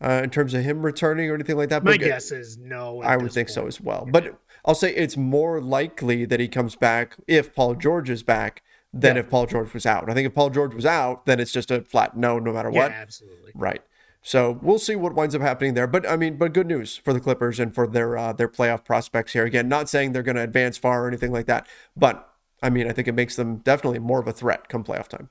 Uh, 0.03 0.21
in 0.23 0.31
terms 0.31 0.55
of 0.55 0.63
him 0.63 0.83
returning 0.83 1.29
or 1.29 1.35
anything 1.35 1.55
like 1.55 1.69
that. 1.69 1.83
My 1.83 1.95
guess 1.95 2.31
is 2.31 2.57
no. 2.57 3.03
I 3.03 3.17
would 3.17 3.31
think 3.31 3.49
point. 3.49 3.53
so 3.53 3.67
as 3.67 3.79
well. 3.79 4.05
Yeah. 4.07 4.11
But 4.11 4.39
I'll 4.65 4.73
say 4.73 4.95
it's 4.95 5.15
more 5.15 5.61
likely 5.61 6.25
that 6.25 6.39
he 6.39 6.47
comes 6.47 6.75
back 6.75 7.17
if 7.27 7.53
Paul 7.53 7.75
George 7.75 8.09
is 8.09 8.23
back 8.23 8.63
than 8.91 9.15
yeah. 9.15 9.19
if 9.19 9.29
Paul 9.29 9.45
George 9.45 9.75
was 9.75 9.85
out. 9.85 10.09
I 10.09 10.15
think 10.15 10.25
if 10.25 10.33
Paul 10.33 10.49
George 10.49 10.73
was 10.73 10.87
out, 10.87 11.27
then 11.27 11.39
it's 11.39 11.51
just 11.51 11.69
a 11.69 11.81
flat 11.81 12.17
no, 12.17 12.39
no 12.39 12.51
matter 12.51 12.71
yeah, 12.71 12.79
what. 12.79 12.91
Absolutely. 12.91 13.51
Right. 13.53 13.83
So 14.21 14.59
we'll 14.61 14.79
see 14.79 14.95
what 14.95 15.15
winds 15.15 15.33
up 15.33 15.41
happening 15.41 15.73
there. 15.73 15.87
But 15.87 16.07
I 16.07 16.15
mean, 16.15 16.37
but 16.37 16.53
good 16.53 16.67
news 16.67 16.97
for 16.97 17.11
the 17.11 17.19
Clippers 17.19 17.59
and 17.59 17.73
for 17.73 17.87
their 17.87 18.17
uh, 18.17 18.33
their 18.33 18.47
playoff 18.47 18.85
prospects 18.85 19.33
here. 19.33 19.45
Again, 19.45 19.67
not 19.67 19.89
saying 19.89 20.11
they're 20.11 20.23
going 20.23 20.35
to 20.35 20.43
advance 20.43 20.77
far 20.77 21.05
or 21.05 21.07
anything 21.07 21.31
like 21.31 21.47
that, 21.47 21.67
but 21.95 22.31
I 22.61 22.69
mean, 22.69 22.87
I 22.87 22.93
think 22.93 23.07
it 23.07 23.15
makes 23.15 23.35
them 23.35 23.57
definitely 23.57 23.99
more 23.99 24.19
of 24.19 24.27
a 24.27 24.33
threat 24.33 24.69
come 24.69 24.83
playoff 24.83 25.07
time. 25.07 25.29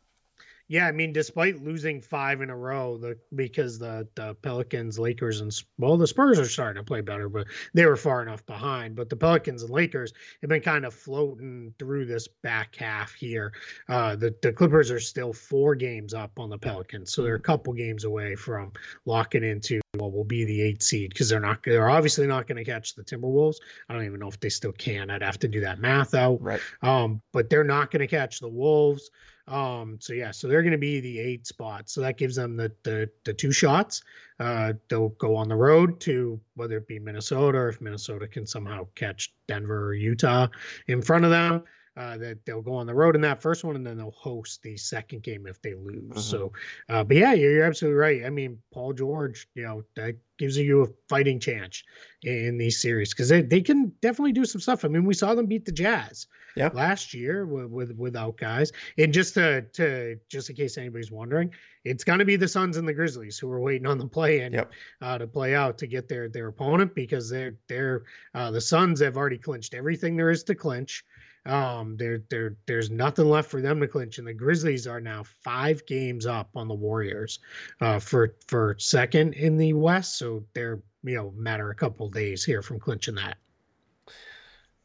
Yeah, 0.70 0.86
I 0.86 0.92
mean, 0.92 1.12
despite 1.12 1.64
losing 1.64 2.00
five 2.00 2.42
in 2.42 2.48
a 2.48 2.56
row, 2.56 2.96
the 2.96 3.18
because 3.34 3.76
the 3.76 4.06
the 4.14 4.34
Pelicans, 4.34 5.00
Lakers, 5.00 5.40
and 5.40 5.52
well, 5.78 5.96
the 5.96 6.06
Spurs 6.06 6.38
are 6.38 6.44
starting 6.44 6.80
to 6.80 6.86
play 6.86 7.00
better, 7.00 7.28
but 7.28 7.48
they 7.74 7.84
were 7.86 7.96
far 7.96 8.22
enough 8.22 8.46
behind. 8.46 8.94
But 8.94 9.08
the 9.08 9.16
Pelicans 9.16 9.64
and 9.64 9.72
Lakers 9.72 10.12
have 10.42 10.48
been 10.48 10.62
kind 10.62 10.86
of 10.86 10.94
floating 10.94 11.74
through 11.80 12.06
this 12.06 12.28
back 12.44 12.76
half 12.76 13.12
here. 13.14 13.52
Uh, 13.88 14.14
the 14.14 14.32
the 14.42 14.52
Clippers 14.52 14.92
are 14.92 15.00
still 15.00 15.32
four 15.32 15.74
games 15.74 16.14
up 16.14 16.38
on 16.38 16.48
the 16.48 16.58
Pelicans, 16.58 17.12
so 17.12 17.24
they're 17.24 17.34
a 17.34 17.40
couple 17.40 17.72
games 17.72 18.04
away 18.04 18.36
from 18.36 18.70
locking 19.06 19.42
into 19.42 19.80
what 19.96 20.12
will 20.12 20.22
be 20.22 20.44
the 20.44 20.62
eight 20.62 20.84
seed 20.84 21.10
because 21.10 21.28
they're 21.28 21.40
not 21.40 21.64
they're 21.64 21.90
obviously 21.90 22.28
not 22.28 22.46
going 22.46 22.58
to 22.58 22.64
catch 22.64 22.94
the 22.94 23.02
Timberwolves. 23.02 23.56
I 23.88 23.94
don't 23.94 24.04
even 24.04 24.20
know 24.20 24.28
if 24.28 24.38
they 24.38 24.48
still 24.48 24.70
can. 24.70 25.10
I'd 25.10 25.22
have 25.22 25.40
to 25.40 25.48
do 25.48 25.58
that 25.62 25.80
math 25.80 26.14
out. 26.14 26.40
Right. 26.40 26.60
Um, 26.82 27.20
but 27.32 27.50
they're 27.50 27.64
not 27.64 27.90
going 27.90 28.02
to 28.02 28.06
catch 28.06 28.38
the 28.38 28.48
Wolves. 28.48 29.10
Um, 29.50 29.98
so 30.00 30.12
yeah, 30.12 30.30
so 30.30 30.46
they're 30.46 30.62
going 30.62 30.72
to 30.72 30.78
be 30.78 31.00
the 31.00 31.18
eight 31.18 31.46
spot. 31.46 31.90
So 31.90 32.00
that 32.02 32.16
gives 32.16 32.36
them 32.36 32.56
the 32.56 32.72
the, 32.84 33.10
the 33.24 33.34
two 33.34 33.52
shots. 33.52 34.02
Uh, 34.38 34.74
they'll 34.88 35.10
go 35.10 35.34
on 35.36 35.48
the 35.48 35.56
road 35.56 36.00
to 36.00 36.40
whether 36.54 36.76
it 36.76 36.86
be 36.86 36.98
Minnesota 36.98 37.58
or 37.58 37.68
if 37.68 37.80
Minnesota 37.80 38.28
can 38.28 38.46
somehow 38.46 38.86
catch 38.94 39.34
Denver 39.48 39.88
or 39.88 39.94
Utah 39.94 40.46
in 40.86 41.02
front 41.02 41.24
of 41.24 41.30
them. 41.30 41.64
Uh, 42.00 42.16
that 42.16 42.38
they'll 42.46 42.62
go 42.62 42.72
on 42.72 42.86
the 42.86 42.94
road 42.94 43.14
in 43.14 43.20
that 43.20 43.42
first 43.42 43.62
one, 43.62 43.76
and 43.76 43.86
then 43.86 43.98
they'll 43.98 44.10
host 44.12 44.62
the 44.62 44.74
second 44.74 45.22
game 45.22 45.46
if 45.46 45.60
they 45.60 45.74
lose. 45.74 46.02
Mm-hmm. 46.08 46.18
So, 46.18 46.52
uh, 46.88 47.04
but 47.04 47.14
yeah, 47.14 47.34
you're, 47.34 47.52
you're, 47.52 47.64
absolutely 47.64 47.98
right. 47.98 48.24
I 48.24 48.30
mean, 48.30 48.58
Paul 48.72 48.94
George, 48.94 49.46
you 49.54 49.64
know, 49.64 49.82
that 49.96 50.16
gives 50.38 50.56
you 50.56 50.82
a 50.82 50.86
fighting 51.10 51.38
chance 51.38 51.82
in 52.22 52.56
these 52.56 52.80
series 52.80 53.12
because 53.12 53.28
they, 53.28 53.42
they 53.42 53.60
can 53.60 53.92
definitely 54.00 54.32
do 54.32 54.46
some 54.46 54.62
stuff. 54.62 54.82
I 54.82 54.88
mean, 54.88 55.04
we 55.04 55.12
saw 55.12 55.34
them 55.34 55.44
beat 55.44 55.66
the 55.66 55.72
Jazz 55.72 56.26
yeah. 56.56 56.70
last 56.72 57.12
year 57.12 57.44
with, 57.44 57.66
with 57.66 57.92
without 57.98 58.38
guys. 58.38 58.72
And 58.96 59.12
just 59.12 59.34
to 59.34 59.62
to 59.74 60.18
just 60.30 60.48
in 60.48 60.56
case 60.56 60.78
anybody's 60.78 61.10
wondering, 61.10 61.52
it's 61.84 62.04
going 62.04 62.18
to 62.18 62.24
be 62.24 62.36
the 62.36 62.48
Suns 62.48 62.78
and 62.78 62.88
the 62.88 62.94
Grizzlies 62.94 63.38
who 63.38 63.50
are 63.50 63.60
waiting 63.60 63.86
on 63.86 63.98
the 63.98 64.06
play 64.06 64.40
in 64.40 64.54
yep. 64.54 64.72
uh, 65.02 65.18
to 65.18 65.26
play 65.26 65.54
out 65.54 65.76
to 65.78 65.86
get 65.86 66.08
their 66.08 66.30
their 66.30 66.48
opponent 66.48 66.94
because 66.94 67.28
they're 67.28 67.56
they're 67.68 68.04
uh, 68.34 68.50
the 68.50 68.60
Suns 68.60 69.00
have 69.00 69.18
already 69.18 69.38
clinched 69.38 69.74
everything 69.74 70.16
there 70.16 70.30
is 70.30 70.42
to 70.44 70.54
clinch. 70.54 71.04
Um, 71.46 71.96
there, 71.96 72.22
there, 72.28 72.56
there's 72.66 72.90
nothing 72.90 73.28
left 73.28 73.50
for 73.50 73.62
them 73.62 73.80
to 73.80 73.88
clinch, 73.88 74.18
and 74.18 74.26
the 74.26 74.34
Grizzlies 74.34 74.86
are 74.86 75.00
now 75.00 75.22
five 75.42 75.84
games 75.86 76.26
up 76.26 76.50
on 76.54 76.68
the 76.68 76.74
Warriors, 76.74 77.38
uh, 77.80 77.98
for 77.98 78.36
for 78.46 78.76
second 78.78 79.34
in 79.34 79.56
the 79.56 79.72
West. 79.72 80.18
So 80.18 80.44
they're 80.54 80.82
you 81.02 81.16
know 81.16 81.32
matter 81.36 81.70
a 81.70 81.74
couple 81.74 82.08
days 82.10 82.44
here 82.44 82.62
from 82.62 82.78
clinching 82.78 83.14
that. 83.14 83.38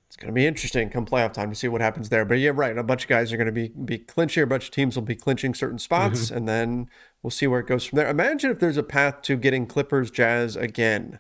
It's 0.08 0.16
going 0.16 0.34
to 0.34 0.34
be 0.34 0.48
interesting 0.48 0.90
come 0.90 1.06
playoff 1.06 1.34
time 1.34 1.50
to 1.50 1.56
see 1.56 1.68
what 1.68 1.82
happens 1.82 2.08
there. 2.08 2.24
But 2.24 2.40
yeah, 2.40 2.52
right. 2.56 2.78
A 2.78 2.84
bunch 2.84 3.04
of 3.04 3.10
guys 3.10 3.34
are 3.34 3.38
going 3.38 3.48
to 3.48 3.52
be 3.52 3.68
be 3.68 3.98
clinching. 3.98 4.44
A 4.44 4.48
bunch 4.48 4.66
of 4.66 4.72
teams 4.72 4.96
will 4.96 5.04
be 5.04 5.16
clinching 5.16 5.54
certain 5.54 5.78
spots, 5.78 6.28
mm-hmm. 6.28 6.38
and 6.38 6.48
then 6.48 6.90
we'll 7.22 7.32
see 7.32 7.48
where 7.48 7.60
it 7.60 7.68
goes 7.68 7.86
from 7.86 7.98
there. 7.98 8.08
Imagine 8.08 8.50
if 8.50 8.60
there's 8.60 8.78
a 8.78 8.84
path 8.84 9.22
to 9.24 9.36
getting 9.36 9.66
Clippers 9.68 10.10
Jazz 10.10 10.56
again. 10.56 11.20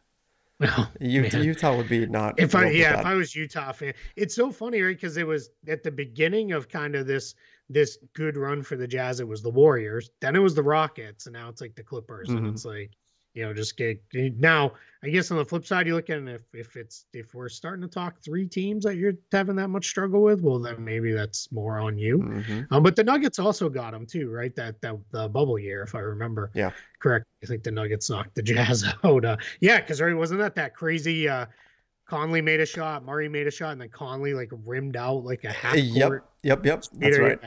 Oh, 0.62 0.90
Utah, 1.02 1.40
Utah 1.40 1.76
would 1.76 1.90
be 1.90 2.06
not. 2.06 2.40
If 2.40 2.56
I 2.56 2.70
yeah, 2.70 3.00
if 3.00 3.06
I 3.06 3.14
was 3.14 3.36
Utah 3.36 3.74
fan, 3.74 3.94
it's 4.16 4.36
so 4.36 4.52
funny, 4.52 4.82
right? 4.82 4.96
Because 4.96 5.18
it 5.18 5.28
was 5.28 5.50
at 5.68 5.84
the 5.84 5.92
beginning 5.92 6.54
of 6.54 6.70
kind 6.70 6.96
of 6.96 7.08
this 7.08 7.36
this 7.70 7.98
good 8.14 8.38
run 8.38 8.64
for 8.64 8.78
the 8.78 8.88
Jazz. 8.88 9.20
It 9.20 9.28
was 9.28 9.42
the 9.42 9.50
Warriors, 9.50 10.10
then 10.22 10.36
it 10.36 10.40
was 10.40 10.56
the 10.56 10.64
Rockets, 10.64 11.26
and 11.26 11.34
now 11.34 11.50
it's 11.50 11.60
like 11.60 11.76
the 11.76 11.84
Clippers, 11.84 12.30
mm-hmm. 12.30 12.38
and 12.38 12.48
it's 12.48 12.64
like 12.64 12.92
you 13.36 13.46
know 13.46 13.54
just 13.54 13.78
get 13.78 14.02
now. 14.14 14.74
I 15.04 15.10
guess 15.10 15.30
on 15.30 15.38
the 15.38 15.46
flip 15.46 15.68
side, 15.68 15.86
you 15.86 15.94
look 15.94 16.10
at 16.10 16.18
it, 16.18 16.28
if 16.28 16.42
if 16.54 16.76
it's 16.76 17.06
if 17.14 17.36
we're 17.36 17.48
starting 17.48 17.84
to 17.84 17.88
talk 17.88 18.20
three 18.24 18.48
teams 18.48 18.84
that 18.86 18.96
you're 18.96 19.14
having 19.32 19.56
that 19.58 19.68
much 19.68 19.86
struggle 19.86 20.24
with, 20.24 20.42
well 20.42 20.58
then 20.58 20.84
maybe 20.84 21.14
that's 21.14 21.52
more 21.52 21.80
on 21.80 21.96
you. 21.96 22.18
Mm-hmm. 22.18 22.74
Um, 22.74 22.82
but 22.82 22.96
the 22.96 23.04
Nuggets 23.04 23.38
also 23.38 23.70
got 23.70 23.92
them 23.92 24.08
too, 24.08 24.32
right? 24.32 24.56
That 24.56 24.82
that 24.82 24.96
the 25.12 25.30
bubble 25.30 25.60
year, 25.60 25.84
if 25.84 25.94
I 25.94 26.00
remember. 26.00 26.50
Yeah 26.56 26.72
correct. 27.06 27.26
I 27.44 27.46
think 27.46 27.62
the 27.62 27.70
Nuggets 27.70 28.10
knocked 28.10 28.34
the 28.34 28.42
Jazz 28.42 28.84
out. 29.04 29.26
Uh, 29.26 29.38
yeah, 29.60 29.80
because 29.80 30.02
right, 30.02 30.16
wasn't 30.16 30.40
that 30.40 30.56
that 30.56 30.74
crazy? 30.74 31.30
Uh, 31.30 31.46
Conley 32.08 32.42
made 32.42 32.60
a 32.60 32.66
shot, 32.66 33.06
Murray 33.06 33.30
made 33.30 33.46
a 33.46 33.52
shot, 33.52 33.74
and 33.74 33.82
then 33.82 33.90
Conley 33.90 34.34
like 34.34 34.52
rimmed 34.66 34.98
out 34.98 35.24
like 35.24 35.44
a 35.44 35.52
half 35.52 35.74
court. 35.74 35.84
Yep, 35.84 36.24
yep, 36.44 36.66
yep. 36.66 36.84
That's 36.94 37.20
right. 37.20 37.40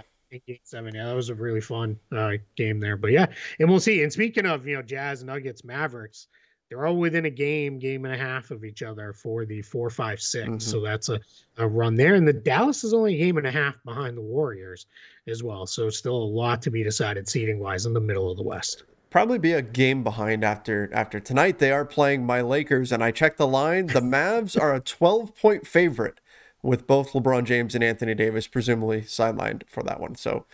Seven. 0.64 0.94
Yeah, 0.94 1.06
that 1.06 1.16
was 1.16 1.28
a 1.28 1.34
really 1.34 1.60
fun 1.60 1.98
uh, 2.16 2.32
game 2.56 2.80
there. 2.80 2.96
But 2.96 3.12
yeah, 3.12 3.26
and 3.58 3.68
we'll 3.68 3.80
see. 3.80 4.02
And 4.02 4.12
speaking 4.12 4.46
of 4.46 4.66
you 4.66 4.76
know 4.76 4.82
Jazz, 4.82 5.24
Nuggets, 5.24 5.64
Mavericks, 5.64 6.28
they're 6.68 6.86
all 6.86 6.96
within 6.96 7.24
a 7.24 7.30
game, 7.30 7.78
game 7.78 8.04
and 8.04 8.14
a 8.14 8.18
half 8.18 8.50
of 8.50 8.64
each 8.64 8.82
other 8.82 9.12
for 9.12 9.46
the 9.46 9.62
four, 9.62 9.90
five, 9.90 10.20
six. 10.20 10.46
Mm-hmm. 10.46 10.58
So 10.58 10.80
that's 10.80 11.08
a, 11.08 11.20
a 11.56 11.66
run 11.66 11.94
there. 11.94 12.14
And 12.14 12.28
the 12.28 12.32
Dallas 12.32 12.84
is 12.84 12.92
only 12.92 13.14
a 13.14 13.18
game 13.18 13.38
and 13.38 13.46
a 13.46 13.50
half 13.50 13.74
behind 13.84 14.16
the 14.16 14.22
Warriors 14.22 14.86
as 15.26 15.42
well. 15.42 15.66
So 15.66 15.88
still 15.88 16.16
a 16.16 16.32
lot 16.32 16.60
to 16.62 16.70
be 16.70 16.82
decided 16.82 17.28
seating 17.28 17.58
wise 17.58 17.86
in 17.86 17.94
the 17.94 18.00
middle 18.00 18.30
of 18.30 18.36
the 18.36 18.42
West 18.42 18.84
probably 19.10 19.38
be 19.38 19.52
a 19.52 19.62
game 19.62 20.04
behind 20.04 20.44
after 20.44 20.90
after 20.92 21.18
tonight. 21.18 21.58
They 21.58 21.72
are 21.72 21.86
playing 21.86 22.26
my 22.26 22.42
Lakers, 22.42 22.92
and 22.92 23.02
I 23.02 23.10
checked 23.10 23.38
the 23.38 23.46
line. 23.46 23.86
The 23.86 24.02
Mavs 24.02 24.60
are 24.60 24.74
a 24.74 24.80
12 24.80 25.34
point 25.34 25.66
favorite 25.66 26.20
with 26.62 26.86
both 26.86 27.12
LeBron 27.12 27.44
James 27.44 27.74
and 27.74 27.84
Anthony 27.84 28.14
Davis 28.14 28.46
presumably 28.46 29.02
sidelined 29.02 29.62
for 29.68 29.82
that 29.84 30.00
one. 30.00 30.14
So, 30.14 30.46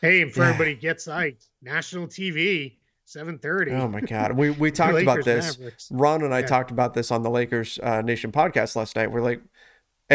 hey, 0.00 0.28
for 0.28 0.42
yeah. 0.42 0.50
everybody 0.50 0.74
gets 0.74 1.06
psyched, 1.06 1.48
national 1.62 2.06
TV. 2.06 2.76
7:30. 3.06 3.72
Oh 3.72 3.86
my 3.86 4.00
God, 4.00 4.32
we 4.36 4.48
we 4.50 4.70
talked 4.70 5.00
about 5.00 5.24
this. 5.24 5.58
Mavericks. 5.58 5.88
Ron 5.92 6.22
and 6.22 6.34
I 6.34 6.38
yeah. 6.38 6.46
talked 6.46 6.70
about 6.70 6.94
this 6.94 7.10
on 7.10 7.22
the 7.22 7.28
Lakers 7.28 7.78
uh, 7.82 8.00
Nation 8.00 8.32
podcast 8.32 8.76
last 8.76 8.96
night. 8.96 9.10
We're 9.10 9.20
like, 9.20 9.42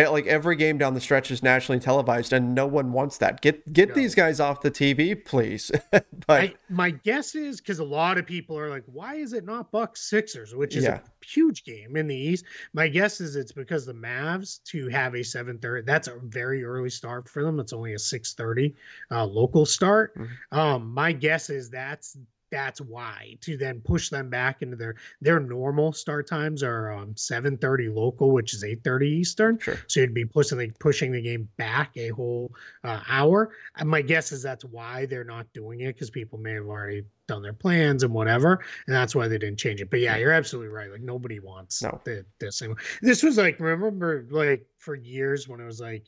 like 0.07 0.27
every 0.27 0.55
game 0.55 0.77
down 0.77 0.93
the 0.93 1.01
stretch 1.01 1.31
is 1.31 1.41
nationally 1.41 1.79
televised, 1.79 2.33
and 2.33 2.53
no 2.53 2.67
one 2.67 2.91
wants 2.91 3.17
that. 3.17 3.41
Get 3.41 3.71
get 3.73 3.89
no. 3.89 3.95
these 3.95 4.15
guys 4.15 4.39
off 4.39 4.61
the 4.61 4.71
TV, 4.71 5.23
please. 5.23 5.71
but 5.91 6.03
I, 6.29 6.53
my 6.69 6.91
guess 6.91 7.35
is 7.35 7.59
because 7.59 7.79
a 7.79 7.83
lot 7.83 8.17
of 8.17 8.25
people 8.25 8.57
are 8.57 8.69
like, 8.69 8.83
"Why 8.85 9.15
is 9.15 9.33
it 9.33 9.45
not 9.45 9.71
Bucks 9.71 10.09
Sixers?" 10.09 10.55
Which 10.55 10.75
is 10.75 10.83
yeah. 10.83 10.99
a 10.99 11.25
huge 11.25 11.63
game 11.63 11.95
in 11.95 12.07
the 12.07 12.15
East. 12.15 12.45
My 12.73 12.87
guess 12.87 13.21
is 13.21 13.35
it's 13.35 13.51
because 13.51 13.85
the 13.85 13.93
Mavs 13.93 14.63
to 14.65 14.87
have 14.89 15.15
a 15.15 15.23
seven 15.23 15.57
thirty. 15.57 15.83
That's 15.85 16.07
a 16.07 16.17
very 16.23 16.63
early 16.63 16.89
start 16.89 17.27
for 17.27 17.43
them. 17.43 17.59
It's 17.59 17.73
only 17.73 17.93
a 17.93 17.99
six 17.99 18.33
thirty 18.33 18.75
uh, 19.11 19.25
local 19.25 19.65
start. 19.65 20.15
Mm-hmm. 20.15 20.57
Um, 20.57 20.93
my 20.93 21.11
guess 21.11 21.49
is 21.49 21.69
that's 21.69 22.17
that's 22.51 22.81
why 22.81 23.37
to 23.41 23.57
then 23.57 23.81
push 23.81 24.09
them 24.09 24.29
back 24.29 24.61
into 24.61 24.75
their 24.75 24.95
their 25.21 25.39
normal 25.39 25.91
start 25.93 26.27
times 26.27 26.63
are 26.63 26.91
um 26.91 27.13
7:30 27.15 27.93
local 27.93 28.31
which 28.31 28.53
is 28.53 28.63
8:30 28.63 29.03
eastern. 29.07 29.59
Sure. 29.59 29.77
so 29.87 29.99
you'd 29.99 30.13
be 30.13 30.25
pushing 30.25 30.57
the 30.57 30.71
pushing 30.79 31.11
the 31.11 31.21
game 31.21 31.47
back 31.57 31.95
a 31.97 32.09
whole 32.09 32.51
uh, 32.83 33.01
hour. 33.07 33.51
And 33.77 33.89
my 33.89 34.01
guess 34.01 34.31
is 34.31 34.41
that's 34.41 34.65
why 34.65 35.05
they're 35.05 35.23
not 35.23 35.51
doing 35.53 35.81
it 35.81 35.93
because 35.93 36.09
people 36.09 36.39
may 36.39 36.53
have 36.53 36.65
already 36.65 37.03
done 37.27 37.41
their 37.43 37.53
plans 37.53 38.01
and 38.01 38.11
whatever 38.11 38.59
and 38.87 38.95
that's 38.95 39.13
why 39.13 39.27
they 39.27 39.37
didn't 39.37 39.59
change 39.59 39.81
it. 39.81 39.89
But 39.89 39.99
yeah 39.99 40.17
you're 40.17 40.31
absolutely 40.31 40.69
right 40.69 40.91
like 40.91 41.01
nobody 41.01 41.39
wants 41.39 41.81
no. 41.83 42.01
the, 42.03 42.25
this 42.39 42.61
this 43.01 43.23
was 43.23 43.37
like 43.37 43.59
remember 43.59 44.25
like 44.29 44.65
for 44.77 44.95
years 44.95 45.47
when 45.47 45.59
it 45.59 45.65
was 45.65 45.79
like 45.79 46.05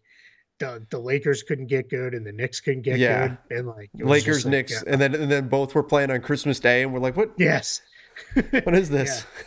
the, 0.61 0.85
the 0.89 0.99
Lakers 0.99 1.43
couldn't 1.43 1.67
get 1.67 1.89
good 1.89 2.13
and 2.13 2.25
the 2.25 2.31
Knicks 2.31 2.59
couldn't 2.59 2.83
get 2.83 2.99
yeah. 2.99 3.27
good 3.27 3.57
and 3.57 3.67
like 3.67 3.89
Lakers 3.95 4.45
like, 4.45 4.51
Knicks 4.51 4.71
yeah. 4.71 4.93
and 4.93 5.01
then 5.01 5.15
and 5.15 5.31
then 5.31 5.47
both 5.47 5.73
were 5.75 5.83
playing 5.83 6.11
on 6.11 6.21
Christmas 6.21 6.59
Day 6.59 6.83
and 6.83 6.93
we're 6.93 6.99
like 6.99 7.17
what 7.17 7.31
yes 7.37 7.81
what 8.33 8.75
is 8.75 8.89
this 8.91 9.25
yeah. 9.39 9.43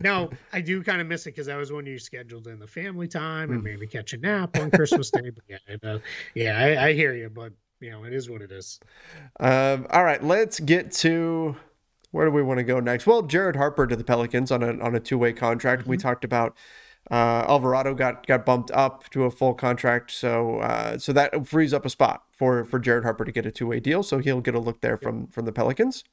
now 0.00 0.30
I 0.52 0.60
do 0.60 0.82
kind 0.82 1.00
of 1.00 1.06
miss 1.06 1.26
it 1.26 1.30
because 1.30 1.46
that 1.46 1.56
was 1.56 1.72
when 1.72 1.84
you 1.84 1.98
scheduled 1.98 2.46
in 2.46 2.58
the 2.58 2.66
family 2.66 3.08
time 3.08 3.50
and 3.50 3.60
mm. 3.60 3.64
maybe 3.64 3.86
catch 3.86 4.12
a 4.12 4.18
nap 4.18 4.56
on 4.58 4.70
Christmas 4.70 5.10
Day 5.10 5.30
but 5.30 5.44
yeah 5.48 5.90
uh, 5.90 5.98
yeah 6.34 6.58
I, 6.58 6.88
I, 6.88 6.92
hear 6.92 7.12
you 7.12 7.28
but 7.28 7.52
you 7.80 7.90
know 7.90 8.04
it 8.04 8.12
is 8.12 8.30
what 8.30 8.40
it 8.40 8.52
is 8.52 8.78
um, 9.40 9.86
all 9.90 10.04
right 10.04 10.22
let's 10.22 10.60
get 10.60 10.92
to 10.92 11.56
where 12.12 12.26
do 12.26 12.30
we 12.30 12.42
want 12.42 12.58
to 12.58 12.64
go 12.64 12.78
next 12.78 13.06
well 13.06 13.22
Jared 13.22 13.56
Harper 13.56 13.86
to 13.88 13.96
the 13.96 14.04
Pelicans 14.04 14.52
on 14.52 14.62
a 14.62 14.78
on 14.78 14.94
a 14.94 15.00
two 15.00 15.18
way 15.18 15.32
contract 15.32 15.82
mm-hmm. 15.82 15.90
we 15.90 15.96
talked 15.96 16.24
about 16.24 16.56
uh, 17.10 17.44
Alvarado 17.48 17.94
got 17.94 18.26
got 18.26 18.46
bumped 18.46 18.70
up 18.70 19.10
to 19.10 19.24
a 19.24 19.30
full 19.30 19.54
contract, 19.54 20.10
so 20.10 20.58
uh, 20.60 20.98
so 20.98 21.12
that 21.12 21.46
frees 21.46 21.72
up 21.72 21.84
a 21.84 21.90
spot 21.90 22.22
for 22.30 22.64
for 22.64 22.78
Jared 22.78 23.04
Harper 23.04 23.24
to 23.24 23.32
get 23.32 23.44
a 23.44 23.50
two 23.50 23.66
way 23.66 23.80
deal. 23.80 24.02
So 24.02 24.18
he'll 24.18 24.40
get 24.40 24.54
a 24.54 24.60
look 24.60 24.80
there 24.80 24.96
from 24.96 25.26
from 25.28 25.44
the 25.44 25.52
Pelicans 25.52 26.04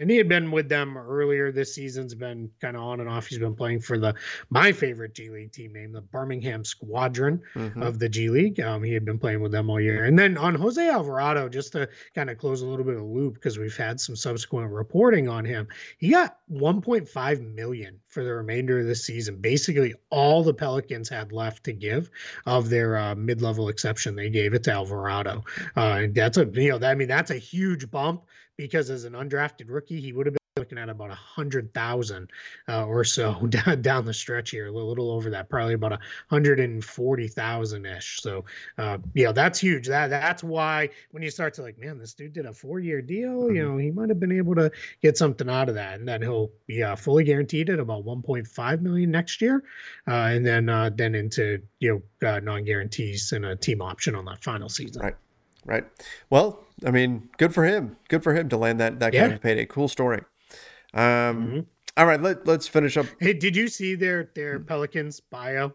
and 0.00 0.10
he 0.10 0.16
had 0.16 0.28
been 0.28 0.50
with 0.50 0.68
them 0.68 0.96
earlier 0.96 1.52
this 1.52 1.74
season's 1.74 2.14
been 2.14 2.50
kind 2.60 2.76
of 2.76 2.82
on 2.82 3.00
and 3.00 3.08
off. 3.08 3.26
He's 3.26 3.38
been 3.38 3.54
playing 3.54 3.80
for 3.80 3.98
the 3.98 4.14
my 4.48 4.72
favorite 4.72 5.14
g 5.14 5.28
league 5.28 5.52
team 5.52 5.74
name 5.74 5.92
the 5.92 6.00
birmingham 6.00 6.64
squadron 6.64 7.40
mm-hmm. 7.54 7.82
of 7.82 7.98
the 7.98 8.08
g 8.08 8.30
league. 8.30 8.58
Um, 8.60 8.82
he 8.82 8.94
had 8.94 9.04
been 9.04 9.18
playing 9.18 9.40
with 9.40 9.52
them 9.52 9.70
all 9.70 9.80
year. 9.80 10.06
And 10.06 10.18
then 10.18 10.36
on 10.38 10.54
jose 10.54 10.88
alvarado 10.88 11.48
just 11.48 11.72
to 11.72 11.88
kind 12.14 12.30
of 12.30 12.38
close 12.38 12.62
a 12.62 12.66
little 12.66 12.84
bit 12.84 12.94
of 12.94 13.02
a 13.02 13.04
loop 13.04 13.34
because 13.34 13.58
we've 13.58 13.76
had 13.76 14.00
some 14.00 14.16
subsequent 14.16 14.72
reporting 14.72 15.28
on 15.28 15.44
him 15.44 15.68
he 15.98 16.08
got 16.08 16.38
1.5 16.50 17.54
million 17.54 18.00
for 18.08 18.24
the 18.24 18.34
remainder 18.34 18.80
of 18.80 18.86
the 18.86 18.94
season. 18.94 19.36
Basically 19.36 19.94
all 20.08 20.42
the 20.42 20.54
pelicans 20.54 21.08
had 21.08 21.30
left 21.30 21.62
to 21.64 21.72
give 21.72 22.10
of 22.46 22.70
their 22.70 22.96
uh, 22.96 23.14
mid-level 23.14 23.68
exception 23.68 24.16
they 24.16 24.30
gave 24.30 24.54
it 24.54 24.64
to 24.64 24.72
alvarado. 24.72 25.44
Uh, 25.76 26.06
that's 26.12 26.38
a 26.38 26.48
you 26.54 26.70
know 26.70 26.86
i 26.86 26.94
mean 26.94 27.08
that's 27.08 27.30
a 27.30 27.36
huge 27.36 27.90
bump 27.90 28.22
because 28.60 28.90
as 28.90 29.04
an 29.04 29.14
undrafted 29.14 29.70
rookie, 29.70 30.00
he 30.00 30.12
would 30.12 30.26
have 30.26 30.34
been 30.34 30.40
looking 30.56 30.76
at 30.76 30.90
about 30.90 31.10
a 31.10 31.14
hundred 31.14 31.72
thousand 31.72 32.28
uh, 32.68 32.84
or 32.84 33.04
so 33.04 33.32
down, 33.48 33.80
down 33.80 34.04
the 34.04 34.12
stretch 34.12 34.50
here, 34.50 34.66
a 34.66 34.70
little 34.70 35.10
over 35.10 35.30
that, 35.30 35.48
probably 35.48 35.72
about 35.72 35.92
a 35.92 35.98
hundred 36.28 36.60
and 36.60 36.84
forty 36.84 37.26
thousand 37.26 37.86
ish. 37.86 38.20
So, 38.20 38.44
uh, 38.76 38.98
yeah, 39.14 39.32
that's 39.32 39.58
huge. 39.58 39.86
That 39.86 40.08
that's 40.08 40.44
why 40.44 40.90
when 41.12 41.22
you 41.22 41.30
start 41.30 41.54
to 41.54 41.62
like, 41.62 41.78
man, 41.78 41.98
this 41.98 42.12
dude 42.12 42.34
did 42.34 42.44
a 42.44 42.52
four 42.52 42.80
year 42.80 43.00
deal. 43.00 43.44
Mm-hmm. 43.44 43.56
You 43.56 43.64
know, 43.64 43.76
he 43.78 43.90
might 43.90 44.10
have 44.10 44.20
been 44.20 44.32
able 44.32 44.54
to 44.56 44.70
get 45.00 45.16
something 45.16 45.48
out 45.48 45.70
of 45.70 45.74
that, 45.76 45.98
and 45.98 46.06
then 46.06 46.20
he'll 46.20 46.50
be 46.66 46.82
uh, 46.82 46.96
fully 46.96 47.24
guaranteed 47.24 47.70
at 47.70 47.80
about 47.80 48.04
one 48.04 48.20
point 48.20 48.46
five 48.46 48.82
million 48.82 49.10
next 49.10 49.40
year, 49.40 49.64
uh, 50.06 50.28
and 50.34 50.44
then 50.44 50.68
uh, 50.68 50.90
then 50.94 51.14
into 51.14 51.62
you 51.78 52.02
know 52.20 52.28
uh, 52.28 52.40
non 52.40 52.64
guarantees 52.64 53.32
and 53.32 53.46
a 53.46 53.56
team 53.56 53.80
option 53.80 54.14
on 54.14 54.26
that 54.26 54.44
final 54.44 54.68
season. 54.68 55.00
Right. 55.00 55.14
Right. 55.64 55.84
Well, 56.30 56.64
I 56.86 56.90
mean, 56.90 57.28
good 57.36 57.54
for 57.54 57.64
him. 57.64 57.96
Good 58.08 58.22
for 58.22 58.34
him 58.34 58.48
to 58.48 58.56
land 58.56 58.80
that 58.80 59.00
that 59.00 59.12
yeah. 59.12 59.22
kind 59.22 59.32
of 59.34 59.42
payday. 59.42 59.66
Cool 59.66 59.88
story. 59.88 60.22
Um, 60.94 61.02
mm-hmm. 61.02 61.60
all 61.96 62.06
right, 62.06 62.20
let 62.20 62.46
let's 62.46 62.66
finish 62.66 62.96
up. 62.96 63.06
Hey, 63.20 63.34
did 63.34 63.54
you 63.54 63.68
see 63.68 63.94
their 63.94 64.30
their 64.34 64.58
Pelicans 64.58 65.20
bio? 65.20 65.72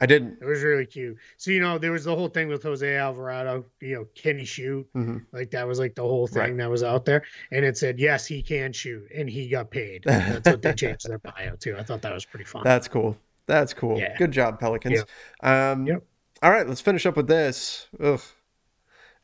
I 0.00 0.06
didn't. 0.06 0.38
It 0.40 0.44
was 0.44 0.62
really 0.62 0.86
cute. 0.86 1.16
So 1.36 1.50
you 1.50 1.60
know, 1.60 1.78
there 1.78 1.92
was 1.92 2.04
the 2.04 2.14
whole 2.14 2.28
thing 2.28 2.48
with 2.48 2.62
Jose 2.62 2.96
Alvarado. 2.96 3.64
You 3.80 3.94
know, 3.94 4.06
can 4.14 4.38
he 4.38 4.44
shoot? 4.44 4.86
Mm-hmm. 4.94 5.18
Like 5.32 5.50
that 5.52 5.66
was 5.66 5.78
like 5.78 5.94
the 5.94 6.02
whole 6.02 6.26
thing 6.26 6.42
right. 6.42 6.56
that 6.58 6.70
was 6.70 6.82
out 6.82 7.04
there, 7.04 7.22
and 7.52 7.64
it 7.64 7.76
said 7.76 7.98
yes, 7.98 8.26
he 8.26 8.42
can 8.42 8.72
shoot, 8.72 9.08
and 9.14 9.28
he 9.28 9.48
got 9.48 9.70
paid. 9.70 10.02
That's 10.06 10.48
what 10.48 10.62
they 10.62 10.72
changed 10.74 11.08
their 11.08 11.18
bio 11.18 11.56
to. 11.56 11.78
I 11.78 11.82
thought 11.82 12.02
that 12.02 12.14
was 12.14 12.24
pretty 12.24 12.44
fun. 12.44 12.62
That's 12.64 12.88
cool. 12.88 13.16
That's 13.46 13.74
cool. 13.74 13.98
Yeah. 13.98 14.16
Good 14.16 14.32
job, 14.32 14.58
Pelicans. 14.58 15.04
Yep. 15.42 15.50
Um, 15.50 15.86
yep. 15.86 16.02
All 16.42 16.50
right, 16.50 16.66
let's 16.66 16.80
finish 16.80 17.06
up 17.06 17.16
with 17.16 17.28
this. 17.28 17.86
Ugh. 18.00 18.20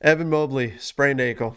Evan 0.01 0.31
Mobley 0.31 0.79
sprained 0.79 1.21
ankle. 1.21 1.57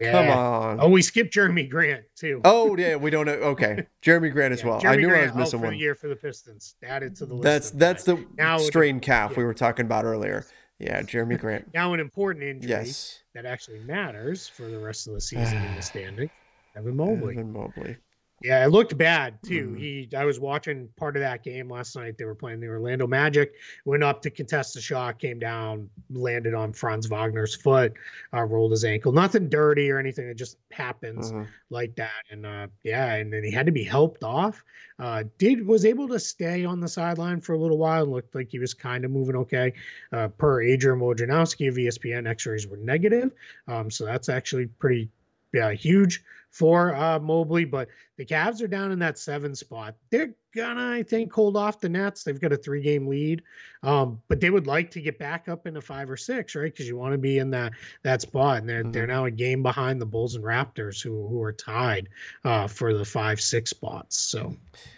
Yeah. 0.00 0.12
Come 0.12 0.28
on. 0.28 0.80
Oh, 0.80 0.88
we 0.88 1.00
skipped 1.00 1.32
Jerami 1.34 1.68
Grant 1.70 2.04
too. 2.16 2.42
Oh 2.44 2.76
yeah, 2.76 2.96
we 2.96 3.10
don't 3.10 3.24
know. 3.24 3.32
Okay, 3.32 3.86
Jerami 4.02 4.30
Grant 4.30 4.52
as 4.52 4.62
well. 4.62 4.80
Jerami 4.80 4.88
I 4.90 4.96
knew 4.96 5.08
Grant 5.08 5.22
I 5.22 5.26
was 5.26 5.36
missing 5.36 5.60
one. 5.62 5.78
year 5.78 5.94
for 5.94 6.08
the 6.08 6.16
Pistons. 6.16 6.74
Added 6.82 7.16
to 7.16 7.26
the 7.26 7.34
list. 7.34 7.44
That's 7.44 7.70
that's 7.70 8.04
the 8.04 8.26
now 8.36 8.58
strained 8.58 9.00
calf 9.02 9.32
yeah. 9.32 9.38
we 9.38 9.44
were 9.44 9.54
talking 9.54 9.86
about 9.86 10.04
earlier. 10.04 10.46
Yeah, 10.78 11.00
Jerami 11.00 11.40
Grant. 11.40 11.70
now 11.74 11.94
an 11.94 12.00
important 12.00 12.44
injury 12.44 12.68
yes. 12.68 13.20
that 13.34 13.46
actually 13.46 13.78
matters 13.78 14.46
for 14.46 14.64
the 14.64 14.78
rest 14.78 15.06
of 15.06 15.14
the 15.14 15.22
season 15.22 15.56
in 15.56 15.74
the 15.74 15.80
standing. 15.80 16.28
Evan 16.76 16.94
Mobley. 16.94 17.32
Evan 17.32 17.50
Mobley. 17.50 17.96
Yeah, 18.42 18.62
it 18.64 18.68
looked 18.68 18.98
bad 18.98 19.42
too. 19.42 19.68
Mm. 19.68 19.78
He, 19.78 20.08
I 20.14 20.26
was 20.26 20.38
watching 20.38 20.88
part 20.96 21.16
of 21.16 21.20
that 21.20 21.42
game 21.42 21.70
last 21.70 21.96
night. 21.96 22.18
They 22.18 22.26
were 22.26 22.34
playing 22.34 22.60
the 22.60 22.68
Orlando 22.68 23.06
Magic. 23.06 23.54
Went 23.86 24.04
up 24.04 24.20
to 24.22 24.30
contest 24.30 24.74
the 24.74 24.80
shot, 24.80 25.18
came 25.18 25.38
down, 25.38 25.88
landed 26.10 26.52
on 26.52 26.74
Franz 26.74 27.08
Wagner's 27.08 27.54
foot, 27.54 27.94
uh, 28.34 28.42
rolled 28.42 28.72
his 28.72 28.84
ankle. 28.84 29.10
Nothing 29.10 29.48
dirty 29.48 29.90
or 29.90 29.98
anything. 29.98 30.28
It 30.28 30.36
just 30.36 30.58
happens 30.70 31.32
mm-hmm. 31.32 31.44
like 31.70 31.96
that. 31.96 32.24
And 32.30 32.44
uh, 32.44 32.66
yeah, 32.82 33.14
and 33.14 33.32
then 33.32 33.42
he 33.42 33.50
had 33.50 33.64
to 33.66 33.72
be 33.72 33.84
helped 33.84 34.22
off. 34.22 34.62
Uh, 34.98 35.24
did 35.38 35.66
was 35.66 35.86
able 35.86 36.06
to 36.08 36.18
stay 36.18 36.64
on 36.66 36.78
the 36.78 36.88
sideline 36.88 37.40
for 37.40 37.54
a 37.54 37.58
little 37.58 37.78
while. 37.78 38.04
Looked 38.04 38.34
like 38.34 38.50
he 38.50 38.58
was 38.58 38.74
kind 38.74 39.06
of 39.06 39.10
moving 39.10 39.36
okay. 39.36 39.72
Uh, 40.12 40.28
per 40.28 40.60
Adrian 40.60 41.00
Wojnarowski 41.00 41.68
of 41.68 41.76
ESPN, 41.76 42.28
X-rays 42.28 42.66
were 42.66 42.76
negative. 42.76 43.32
Um, 43.66 43.90
so 43.90 44.04
that's 44.04 44.28
actually 44.28 44.66
pretty 44.66 45.08
yeah, 45.54 45.72
huge 45.72 46.22
for 46.50 46.94
uh, 46.94 47.18
Mobley, 47.18 47.64
but 47.64 47.88
the 48.16 48.24
Cavs 48.24 48.62
are 48.62 48.68
down 48.68 48.90
in 48.90 48.98
that 49.00 49.18
seven 49.18 49.54
spot. 49.54 49.94
They're 50.10 50.34
gonna, 50.54 50.90
I 50.92 51.02
think, 51.02 51.32
hold 51.32 51.56
off 51.56 51.80
the 51.80 51.88
Nets. 51.88 52.24
They've 52.24 52.40
got 52.40 52.52
a 52.52 52.56
three 52.56 52.80
game 52.80 53.06
lead, 53.06 53.42
um, 53.82 54.20
but 54.28 54.40
they 54.40 54.48
would 54.48 54.66
like 54.66 54.90
to 54.92 55.02
get 55.02 55.18
back 55.18 55.48
up 55.48 55.66
into 55.66 55.82
five 55.82 56.08
or 56.08 56.16
six, 56.16 56.54
right? 56.54 56.72
Because 56.72 56.88
you 56.88 56.96
want 56.96 57.12
to 57.12 57.18
be 57.18 57.38
in 57.38 57.50
that 57.50 57.72
that 58.02 58.22
spot, 58.22 58.58
and 58.58 58.68
they're 58.68 58.82
mm-hmm. 58.82 58.92
they're 58.92 59.06
now 59.06 59.26
a 59.26 59.30
game 59.30 59.62
behind 59.62 60.00
the 60.00 60.06
Bulls 60.06 60.34
and 60.34 60.44
Raptors, 60.44 61.02
who 61.02 61.28
who 61.28 61.42
are 61.42 61.52
tied 61.52 62.08
uh, 62.44 62.66
for 62.66 62.94
the 62.94 63.04
five 63.04 63.38
six 63.40 63.70
spots. 63.70 64.18
So 64.18 64.56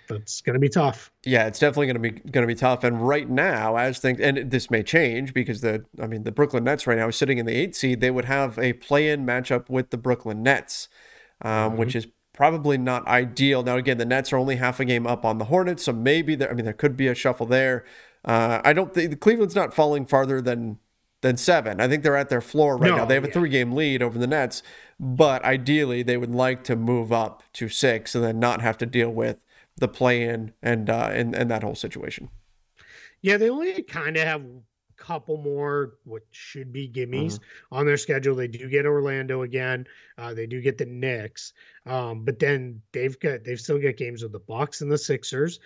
that's 0.09 0.41
going 0.41 0.55
to 0.55 0.61
be 0.61 0.69
tough. 0.69 1.11
Yeah, 1.25 1.47
it's 1.47 1.59
definitely 1.59 1.87
going 1.87 2.03
to 2.03 2.13
be 2.13 2.31
going 2.31 2.47
to 2.47 2.55
be 2.55 2.59
tough. 2.59 2.85
And 2.85 3.07
right 3.07 3.29
now, 3.29 3.77
as 3.77 3.99
things, 3.99 4.21
and 4.21 4.51
this 4.51 4.71
may 4.71 4.85
change 4.85 5.35
because 5.35 5.61
the, 5.61 5.85
I 6.01 6.07
mean, 6.07 6.23
the 6.23 6.33
Brooklyn 6.33 6.65
Nets 6.65 6.87
right 6.87 6.99
now 6.99 7.09
is 7.09 7.17
sitting 7.17 7.39
in 7.39 7.47
the 7.47 7.55
eight 7.55 7.75
seed. 7.75 8.01
They 8.01 8.13
would 8.13 8.27
have 8.27 8.59
a 8.59 8.75
play-in 8.75 9.27
matchup 9.27 9.69
with 9.69 9.91
the 9.91 9.99
Brooklyn 9.99 10.43
Nets 10.43 10.89
um, 11.43 11.51
mm-hmm. 11.51 11.77
which 11.77 11.95
is 11.95 12.07
probably 12.33 12.79
not 12.79 13.07
ideal. 13.07 13.63
Now, 13.63 13.77
again, 13.77 13.99
the 13.99 14.05
Nets 14.05 14.33
are 14.33 14.37
only 14.37 14.57
half 14.57 14.81
a 14.81 14.85
game 14.85 15.07
up 15.07 15.25
on 15.25 15.39
the 15.39 15.47
Hornets, 15.47 15.85
so 15.85 15.93
maybe 15.93 16.35
there. 16.35 16.51
I 16.51 16.55
mean, 16.55 16.65
there 16.65 16.75
could 16.75 16.97
be 16.97 17.09
a 17.09 17.15
shuffle 17.15 17.47
there. 17.47 17.85
Uh, 18.25 18.61
I 18.65 18.73
don't 18.73 18.93
think 18.95 19.19
Cleveland's 19.21 19.57
not 19.57 19.75
falling 19.75 20.07
farther 20.07 20.41
than 20.41 20.79
than 21.21 21.37
seven. 21.37 21.81
I 21.81 21.89
think 21.89 22.03
they're 22.03 22.17
at 22.17 22.29
their 22.29 22.41
floor 22.41 22.77
right 22.77 22.91
no, 22.91 22.99
now. 22.99 23.05
They 23.05 23.15
have 23.15 23.25
a 23.25 23.31
three 23.31 23.49
game 23.49 23.73
lead 23.73 24.03
over 24.03 24.19
the 24.19 24.27
Nets, 24.27 24.63
but 25.01 25.45
ideally 25.45 26.03
they 26.03 26.17
would 26.17 26.35
like 26.35 26.63
to 26.65 26.77
move 26.77 27.13
up 27.13 27.43
to 27.55 27.69
six 27.69 28.15
and 28.15 28.23
then 28.23 28.39
not 28.39 28.61
have 28.61 28.79
to 28.79 28.87
deal 28.87 29.11
with 29.11 29.39
the 29.77 29.89
play 29.89 30.23
in 30.23 30.53
and 30.63 30.89
uh, 30.89 31.09
and 31.13 31.35
and 31.35 31.51
that 31.51 31.63
whole 31.63 31.75
situation. 31.75 32.31
Yeah, 33.21 33.37
they 33.37 33.51
only 33.51 33.83
kind 33.83 34.17
of 34.17 34.23
have 34.23 34.45
couple 34.99 35.37
more 35.39 35.95
what 36.05 36.23
should 36.31 36.73
be 36.73 36.89
gimmies 36.89 37.35
mm-hmm. 37.35 37.75
on 37.75 37.87
their 37.87 37.97
schedule. 37.97 38.35
They 38.35 38.49
do 38.49 38.69
get 38.69 38.87
Orlando 38.87 39.43
again. 39.43 39.87
Uh, 40.19 40.35
they 40.35 40.47
do 40.47 40.61
get 40.61 40.79
the 40.79 40.87
Knicks, 40.87 41.53
um, 41.87 42.25
but 42.25 42.39
then 42.39 42.83
they've 42.93 43.19
got 43.19 43.45
they've 43.45 43.61
still 43.61 43.79
got 43.79 43.97
games 43.97 44.23
with 44.23 44.33
the 44.33 44.41
Bucks 44.41 44.81
and 44.81 44.91
the 44.91 44.99
Sixers. 44.99 45.61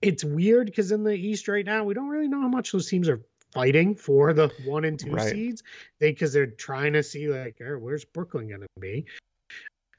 It's 0.00 0.24
weird 0.24 0.66
because 0.66 0.92
in 0.92 1.02
the 1.02 1.14
East 1.14 1.48
right 1.48 1.66
now 1.66 1.84
we 1.84 1.94
don't 1.94 2.08
really 2.08 2.28
know 2.28 2.40
how 2.40 2.48
much 2.48 2.72
those 2.72 2.88
teams 2.88 3.08
are 3.08 3.20
fighting 3.52 3.94
for 3.94 4.32
the 4.32 4.50
one 4.64 4.84
and 4.84 4.98
two 4.98 5.12
right. 5.12 5.30
seeds. 5.30 5.62
They 5.98 6.12
because 6.12 6.32
they're 6.32 6.46
trying 6.46 6.92
to 6.92 7.02
see 7.02 7.28
like, 7.28 7.56
where's 7.60 8.04
Brooklyn 8.04 8.48
going 8.48 8.60
to 8.60 8.68
be? 8.80 9.06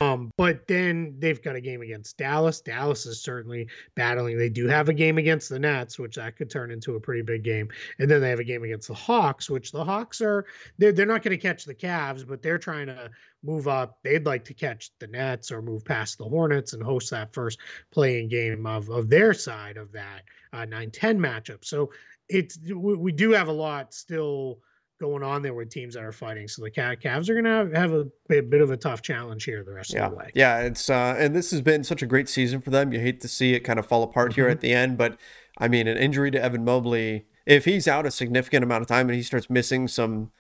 Um, 0.02 0.32
but 0.38 0.66
then 0.66 1.16
they've 1.20 1.42
got 1.42 1.58
a 1.58 1.62
game 1.62 1.82
against 1.82 2.18
Dallas. 2.18 2.62
Dallas 2.62 3.06
is 3.06 3.22
certainly 3.22 3.68
battling. 3.96 4.38
They 4.38 4.48
do 4.48 4.66
have 4.66 4.88
a 4.88 4.94
game 4.94 5.18
against 5.18 5.50
the 5.50 5.60
Nets, 5.60 6.00
which 6.00 6.16
that 6.16 6.38
could 6.38 6.50
turn 6.50 6.72
into 6.72 6.96
a 6.96 7.00
pretty 7.02 7.22
big 7.22 7.44
game. 7.44 7.68
And 8.00 8.10
then 8.10 8.22
they 8.22 8.30
have 8.30 8.40
a 8.40 8.46
game 8.46 8.64
against 8.64 8.88
the 8.88 8.94
Hawks, 8.94 9.50
which 9.50 9.74
the 9.74 9.84
Hawks 9.84 10.22
are 10.22 10.46
they're, 10.78 10.94
they're 10.94 11.06
not 11.06 11.22
going 11.22 11.38
to 11.38 11.42
catch 11.42 11.66
the 11.66 11.76
Cavs, 11.76 12.26
but 12.26 12.42
they're 12.42 12.58
trying 12.58 12.88
to 12.88 13.12
move 13.44 13.68
up. 13.68 14.00
They'd 14.02 14.26
like 14.26 14.46
to 14.46 14.54
catch 14.54 14.92
the 15.00 15.08
Nets 15.08 15.52
or 15.52 15.62
move 15.62 15.84
past 15.84 16.18
the 16.18 16.24
Hornets 16.24 16.72
and 16.72 16.82
host 16.82 17.12
that 17.12 17.34
first 17.34 17.60
play-in 17.92 18.30
game 18.30 18.66
of, 18.66 18.90
of 18.90 19.10
their 19.10 19.34
side 19.34 19.76
of 19.76 19.92
that 19.92 20.24
uh, 20.54 20.60
9-10 20.60 21.18
matchup. 21.18 21.66
So 21.66 21.92
it's 22.30 22.58
we, 22.66 22.96
we 22.96 23.12
do 23.12 23.32
have 23.32 23.50
a 23.50 23.54
lot 23.54 23.94
still 23.94 24.60
going 25.00 25.24
on 25.24 25.42
there 25.42 25.54
with 25.54 25.70
teams 25.70 25.94
that 25.94 26.04
are 26.04 26.12
fighting. 26.12 26.48
So 26.48 26.62
the 26.62 26.72
Cavs 26.72 27.30
are 27.30 27.34
going 27.34 27.46
to 27.46 27.80
have 27.80 27.94
a, 27.94 28.06
a, 28.30 28.42
bit 28.42 28.62
of 28.62 28.72
a 28.72 28.78
tough 28.78 29.02
challenge 29.02 29.46
here 29.46 29.64
the 29.64 29.74
rest 29.74 29.94
yeah. 29.94 30.06
of 30.06 30.12
the 30.12 30.18
way. 30.18 30.32
Yeah, 30.36 30.60
it's 30.60 30.90
uh, 30.90 31.16
and 31.18 31.36
this 31.36 31.52
has 31.52 31.62
been 31.62 31.84
such 31.84 32.02
a 32.02 32.06
great 32.06 32.30
season 32.30 32.62
for 32.62 32.70
them. 32.70 32.92
You 32.92 33.00
hate 33.00 33.22
to 33.22 33.28
see 33.28 33.54
it 33.54 33.62
kind 33.62 33.80
of 33.80 33.86
fall 33.86 34.04
apart 34.04 34.32
mm-hmm. 34.32 34.42
here 34.42 34.50
at 34.50 34.62
the 34.62 34.74
end, 34.74 34.98
but 34.98 35.18
I 35.58 35.68
mean, 35.68 35.88
an 35.88 35.98
injury 35.98 36.32
to 36.32 36.42
Evan 36.42 36.64
Mobley, 36.64 37.26
if 37.46 37.66
he's 37.66 37.88
out 37.88 38.06
a 38.06 38.12
significant 38.12 38.64
amount 38.64 38.82
of 38.82 38.88
time 38.88 39.10
and 39.10 39.16
he 39.16 39.24
starts 39.24 39.50
missing 39.50 39.88
some, 39.88 40.32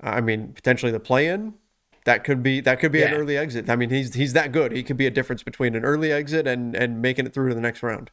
I 0.00 0.20
mean, 0.20 0.52
potentially 0.52 0.92
the 0.92 1.00
play-in. 1.00 1.54
That 2.04 2.22
could 2.22 2.40
be 2.40 2.60
that 2.60 2.78
could 2.78 2.92
be 2.92 3.00
yeah. 3.00 3.06
an 3.06 3.14
early 3.14 3.36
exit. 3.36 3.68
I 3.68 3.74
mean, 3.74 3.90
he's 3.90 4.14
he's 4.14 4.32
that 4.32 4.52
good. 4.52 4.70
He 4.70 4.84
could 4.84 4.96
be 4.96 5.06
a 5.06 5.10
difference 5.10 5.42
between 5.42 5.74
an 5.74 5.84
early 5.84 6.12
exit 6.12 6.46
and 6.46 6.76
and 6.76 7.02
making 7.02 7.26
it 7.26 7.34
through 7.34 7.48
to 7.48 7.54
the 7.54 7.60
next 7.60 7.82
round. 7.82 8.12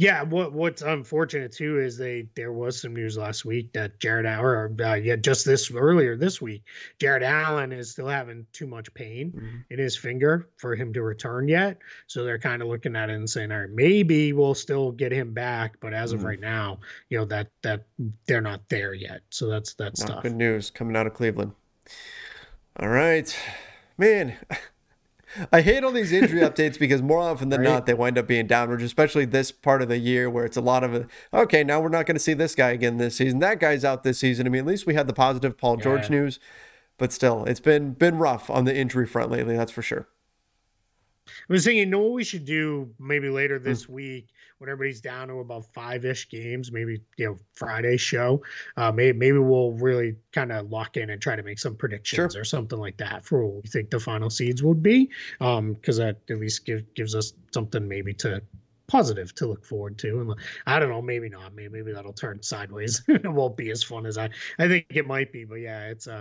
Yeah, 0.00 0.22
what 0.22 0.54
what's 0.54 0.80
unfortunate 0.80 1.52
too 1.52 1.78
is 1.78 1.98
they 1.98 2.26
there 2.34 2.52
was 2.52 2.80
some 2.80 2.94
news 2.94 3.18
last 3.18 3.44
week 3.44 3.70
that 3.74 4.00
Jared 4.00 4.24
or 4.24 4.74
uh, 4.82 4.94
yeah, 4.94 5.16
just 5.16 5.44
this 5.44 5.70
earlier 5.70 6.16
this 6.16 6.40
week, 6.40 6.62
Jarrett 6.98 7.22
Allen 7.22 7.70
is 7.70 7.90
still 7.90 8.08
having 8.08 8.46
too 8.54 8.66
much 8.66 8.94
pain 8.94 9.30
mm-hmm. 9.30 9.56
in 9.68 9.78
his 9.78 9.98
finger 9.98 10.48
for 10.56 10.74
him 10.74 10.94
to 10.94 11.02
return 11.02 11.48
yet. 11.48 11.76
So 12.06 12.24
they're 12.24 12.38
kind 12.38 12.62
of 12.62 12.68
looking 12.68 12.96
at 12.96 13.10
it 13.10 13.16
and 13.16 13.28
saying, 13.28 13.52
all 13.52 13.60
right, 13.60 13.68
maybe 13.70 14.32
we'll 14.32 14.54
still 14.54 14.90
get 14.90 15.12
him 15.12 15.34
back, 15.34 15.76
but 15.80 15.92
as 15.92 16.12
mm-hmm. 16.12 16.20
of 16.20 16.24
right 16.24 16.40
now, 16.40 16.78
you 17.10 17.18
know 17.18 17.26
that 17.26 17.48
that 17.60 17.84
they're 18.26 18.40
not 18.40 18.66
there 18.70 18.94
yet. 18.94 19.20
So 19.28 19.48
that's 19.48 19.74
that's 19.74 20.00
not 20.00 20.08
tough. 20.08 20.22
good 20.22 20.34
news 20.34 20.70
coming 20.70 20.96
out 20.96 21.08
of 21.08 21.12
Cleveland. 21.12 21.52
All 22.78 22.88
right, 22.88 23.38
man. 23.98 24.38
I 25.52 25.60
hate 25.60 25.84
all 25.84 25.92
these 25.92 26.12
injury 26.12 26.40
updates 26.48 26.78
because 26.78 27.02
more 27.02 27.20
often 27.20 27.48
than 27.48 27.60
right. 27.60 27.70
not 27.70 27.86
they 27.86 27.94
wind 27.94 28.18
up 28.18 28.26
being 28.26 28.46
downwards, 28.46 28.82
especially 28.82 29.24
this 29.24 29.50
part 29.52 29.82
of 29.82 29.88
the 29.88 29.98
year 29.98 30.28
where 30.28 30.44
it's 30.44 30.56
a 30.56 30.60
lot 30.60 30.84
of 30.84 31.06
okay, 31.32 31.64
now 31.64 31.80
we're 31.80 31.88
not 31.88 32.06
going 32.06 32.16
to 32.16 32.20
see 32.20 32.34
this 32.34 32.54
guy 32.54 32.70
again 32.70 32.96
this 32.96 33.16
season. 33.16 33.38
That 33.40 33.60
guy's 33.60 33.84
out 33.84 34.02
this 34.02 34.18
season. 34.18 34.46
I 34.46 34.50
mean, 34.50 34.60
at 34.60 34.66
least 34.66 34.86
we 34.86 34.94
had 34.94 35.06
the 35.06 35.12
positive 35.12 35.56
Paul 35.56 35.76
yeah. 35.78 35.84
George 35.84 36.10
news, 36.10 36.38
but 36.98 37.12
still, 37.12 37.44
it's 37.44 37.60
been 37.60 37.92
been 37.92 38.18
rough 38.18 38.50
on 38.50 38.64
the 38.64 38.76
injury 38.76 39.06
front 39.06 39.30
lately. 39.30 39.56
That's 39.56 39.72
for 39.72 39.82
sure. 39.82 40.08
I 41.48 41.52
was 41.52 41.64
thinking, 41.64 41.78
you 41.78 41.86
know 41.86 42.00
what 42.00 42.12
we 42.12 42.24
should 42.24 42.44
do 42.44 42.90
maybe 42.98 43.28
later 43.28 43.58
hmm. 43.58 43.64
this 43.64 43.86
mm. 43.86 43.90
week 43.90 44.28
when 44.60 44.68
everybody's 44.68 45.00
down 45.00 45.28
to 45.28 45.38
about 45.38 45.64
five 45.72 46.04
ish 46.04 46.28
games, 46.28 46.70
maybe 46.70 47.00
you 47.16 47.26
know 47.26 47.36
Friday 47.54 47.96
show. 47.96 48.42
Uh, 48.76 48.92
maybe 48.92 49.16
maybe 49.16 49.38
we'll 49.38 49.72
really 49.72 50.16
kind 50.32 50.52
of 50.52 50.70
lock 50.70 50.98
in 50.98 51.08
and 51.10 51.20
try 51.20 51.34
to 51.34 51.42
make 51.42 51.58
some 51.58 51.74
predictions 51.74 52.34
sure. 52.34 52.42
or 52.42 52.44
something 52.44 52.78
like 52.78 52.98
that 52.98 53.24
for 53.24 53.46
what 53.46 53.62
we 53.62 53.70
think 53.70 53.88
the 53.90 53.98
final 53.98 54.28
seeds 54.28 54.62
would 54.62 54.82
be. 54.82 55.08
Um, 55.40 55.72
because 55.72 55.96
that 55.96 56.18
at 56.28 56.38
least 56.38 56.66
give, 56.66 56.92
gives 56.94 57.14
us 57.14 57.32
something 57.52 57.88
maybe 57.88 58.12
to 58.14 58.42
positive 58.86 59.34
to 59.36 59.46
look 59.46 59.64
forward 59.64 59.96
to. 59.98 60.20
And 60.20 60.34
I 60.66 60.78
don't 60.78 60.90
know, 60.90 61.00
maybe 61.00 61.30
not. 61.30 61.54
Maybe 61.54 61.68
maybe 61.68 61.92
that'll 61.92 62.12
turn 62.12 62.42
sideways. 62.42 63.02
it 63.08 63.32
won't 63.32 63.56
be 63.56 63.70
as 63.70 63.82
fun 63.82 64.04
as 64.04 64.18
I 64.18 64.28
I 64.58 64.68
think 64.68 64.86
it 64.90 65.06
might 65.06 65.32
be. 65.32 65.44
But 65.44 65.56
yeah, 65.56 65.86
it's 65.86 66.06
uh 66.06 66.20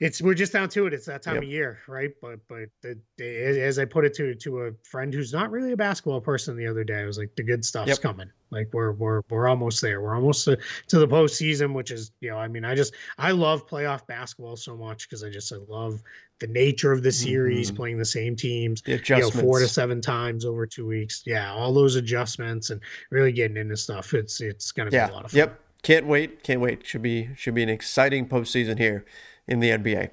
it's 0.00 0.22
we're 0.22 0.34
just 0.34 0.52
down 0.52 0.68
to 0.70 0.86
it. 0.86 0.94
It's 0.94 1.06
that 1.06 1.22
time 1.22 1.34
yep. 1.34 1.42
of 1.42 1.48
year, 1.48 1.78
right? 1.88 2.12
But 2.22 2.38
but 2.48 2.68
the, 2.82 2.98
the, 3.16 3.60
as 3.60 3.78
I 3.78 3.84
put 3.84 4.04
it 4.04 4.14
to 4.14 4.34
to 4.34 4.62
a 4.62 4.70
friend 4.84 5.12
who's 5.12 5.32
not 5.32 5.50
really 5.50 5.72
a 5.72 5.76
basketball 5.76 6.20
person 6.20 6.56
the 6.56 6.66
other 6.66 6.84
day, 6.84 7.00
I 7.00 7.04
was 7.04 7.18
like, 7.18 7.34
the 7.36 7.42
good 7.42 7.64
stuff's 7.64 7.88
yep. 7.88 8.00
coming. 8.00 8.30
Like 8.50 8.68
we're 8.72 8.92
we're 8.92 9.22
we're 9.28 9.48
almost 9.48 9.82
there. 9.82 10.00
We're 10.00 10.14
almost 10.14 10.44
to, 10.44 10.56
to 10.86 10.98
the 11.00 11.08
postseason, 11.08 11.74
which 11.74 11.90
is 11.90 12.12
you 12.20 12.30
know, 12.30 12.38
I 12.38 12.46
mean, 12.46 12.64
I 12.64 12.76
just 12.76 12.94
I 13.18 13.32
love 13.32 13.66
playoff 13.66 14.06
basketball 14.06 14.56
so 14.56 14.76
much 14.76 15.08
because 15.08 15.24
I 15.24 15.30
just 15.30 15.52
I 15.52 15.56
love 15.68 16.00
the 16.38 16.46
nature 16.46 16.92
of 16.92 17.02
the 17.02 17.10
series, 17.10 17.68
mm-hmm. 17.68 17.76
playing 17.76 17.98
the 17.98 18.04
same 18.04 18.36
teams, 18.36 18.82
the 18.82 19.02
you 19.04 19.18
know, 19.18 19.30
four 19.30 19.58
to 19.58 19.66
seven 19.66 20.00
times 20.00 20.44
over 20.44 20.64
two 20.64 20.86
weeks. 20.86 21.24
Yeah, 21.26 21.52
all 21.52 21.74
those 21.74 21.96
adjustments 21.96 22.70
and 22.70 22.80
really 23.10 23.32
getting 23.32 23.56
into 23.56 23.76
stuff. 23.76 24.14
It's 24.14 24.40
it's 24.40 24.70
gonna 24.70 24.90
yeah. 24.92 25.06
be 25.06 25.12
a 25.12 25.14
lot 25.16 25.24
of 25.24 25.32
fun. 25.32 25.38
Yep. 25.38 25.60
Can't 25.82 26.06
wait. 26.06 26.42
Can't 26.44 26.60
wait. 26.60 26.86
Should 26.86 27.02
be 27.02 27.30
should 27.36 27.54
be 27.54 27.64
an 27.64 27.68
exciting 27.68 28.28
postseason 28.28 28.78
here 28.78 29.04
in 29.48 29.60
the 29.60 29.70
NBA. 29.70 30.10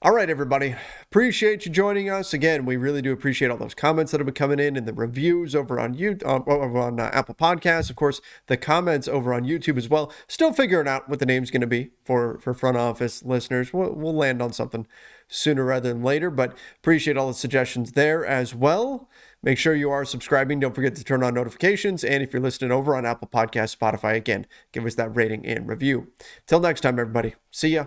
All 0.00 0.12
right, 0.12 0.28
everybody. 0.28 0.74
Appreciate 1.02 1.64
you 1.64 1.70
joining 1.70 2.10
us. 2.10 2.34
Again, 2.34 2.64
we 2.64 2.76
really 2.76 3.02
do 3.02 3.12
appreciate 3.12 3.50
all 3.50 3.56
those 3.56 3.74
comments 3.74 4.10
that 4.10 4.18
have 4.18 4.26
been 4.26 4.34
coming 4.34 4.58
in 4.58 4.76
and 4.76 4.88
the 4.88 4.92
reviews 4.92 5.54
over 5.54 5.78
on 5.78 5.94
you 5.94 6.18
uh, 6.24 6.40
over 6.46 6.78
on 6.78 6.98
uh, 6.98 7.10
Apple 7.12 7.36
Podcasts. 7.36 7.88
Of 7.88 7.94
course, 7.94 8.20
the 8.48 8.56
comments 8.56 9.06
over 9.06 9.32
on 9.32 9.44
YouTube 9.44 9.76
as 9.76 9.88
well. 9.88 10.12
Still 10.26 10.52
figuring 10.52 10.88
out 10.88 11.08
what 11.08 11.20
the 11.20 11.26
name's 11.26 11.52
going 11.52 11.60
to 11.60 11.68
be 11.68 11.90
for 12.04 12.40
for 12.40 12.52
front 12.52 12.76
office 12.76 13.22
listeners. 13.22 13.72
We'll, 13.72 13.92
we'll 13.92 14.14
land 14.14 14.42
on 14.42 14.52
something 14.52 14.88
sooner 15.28 15.64
rather 15.64 15.92
than 15.92 16.02
later, 16.02 16.30
but 16.30 16.58
appreciate 16.78 17.16
all 17.16 17.28
the 17.28 17.34
suggestions 17.34 17.92
there 17.92 18.26
as 18.26 18.56
well. 18.56 19.08
Make 19.44 19.58
sure 19.58 19.74
you 19.74 19.90
are 19.90 20.04
subscribing. 20.04 20.58
Don't 20.58 20.74
forget 20.74 20.96
to 20.96 21.04
turn 21.04 21.22
on 21.22 21.34
notifications. 21.34 22.02
And 22.02 22.22
if 22.22 22.32
you're 22.32 22.42
listening 22.42 22.72
over 22.72 22.96
on 22.96 23.06
Apple 23.06 23.28
Podcasts, 23.28 23.76
Spotify, 23.76 24.14
again, 24.14 24.46
give 24.72 24.84
us 24.84 24.96
that 24.96 25.14
rating 25.14 25.46
and 25.46 25.68
review. 25.68 26.08
Till 26.46 26.60
next 26.60 26.80
time, 26.80 26.98
everybody. 26.98 27.34
See 27.50 27.70
ya 27.70 27.86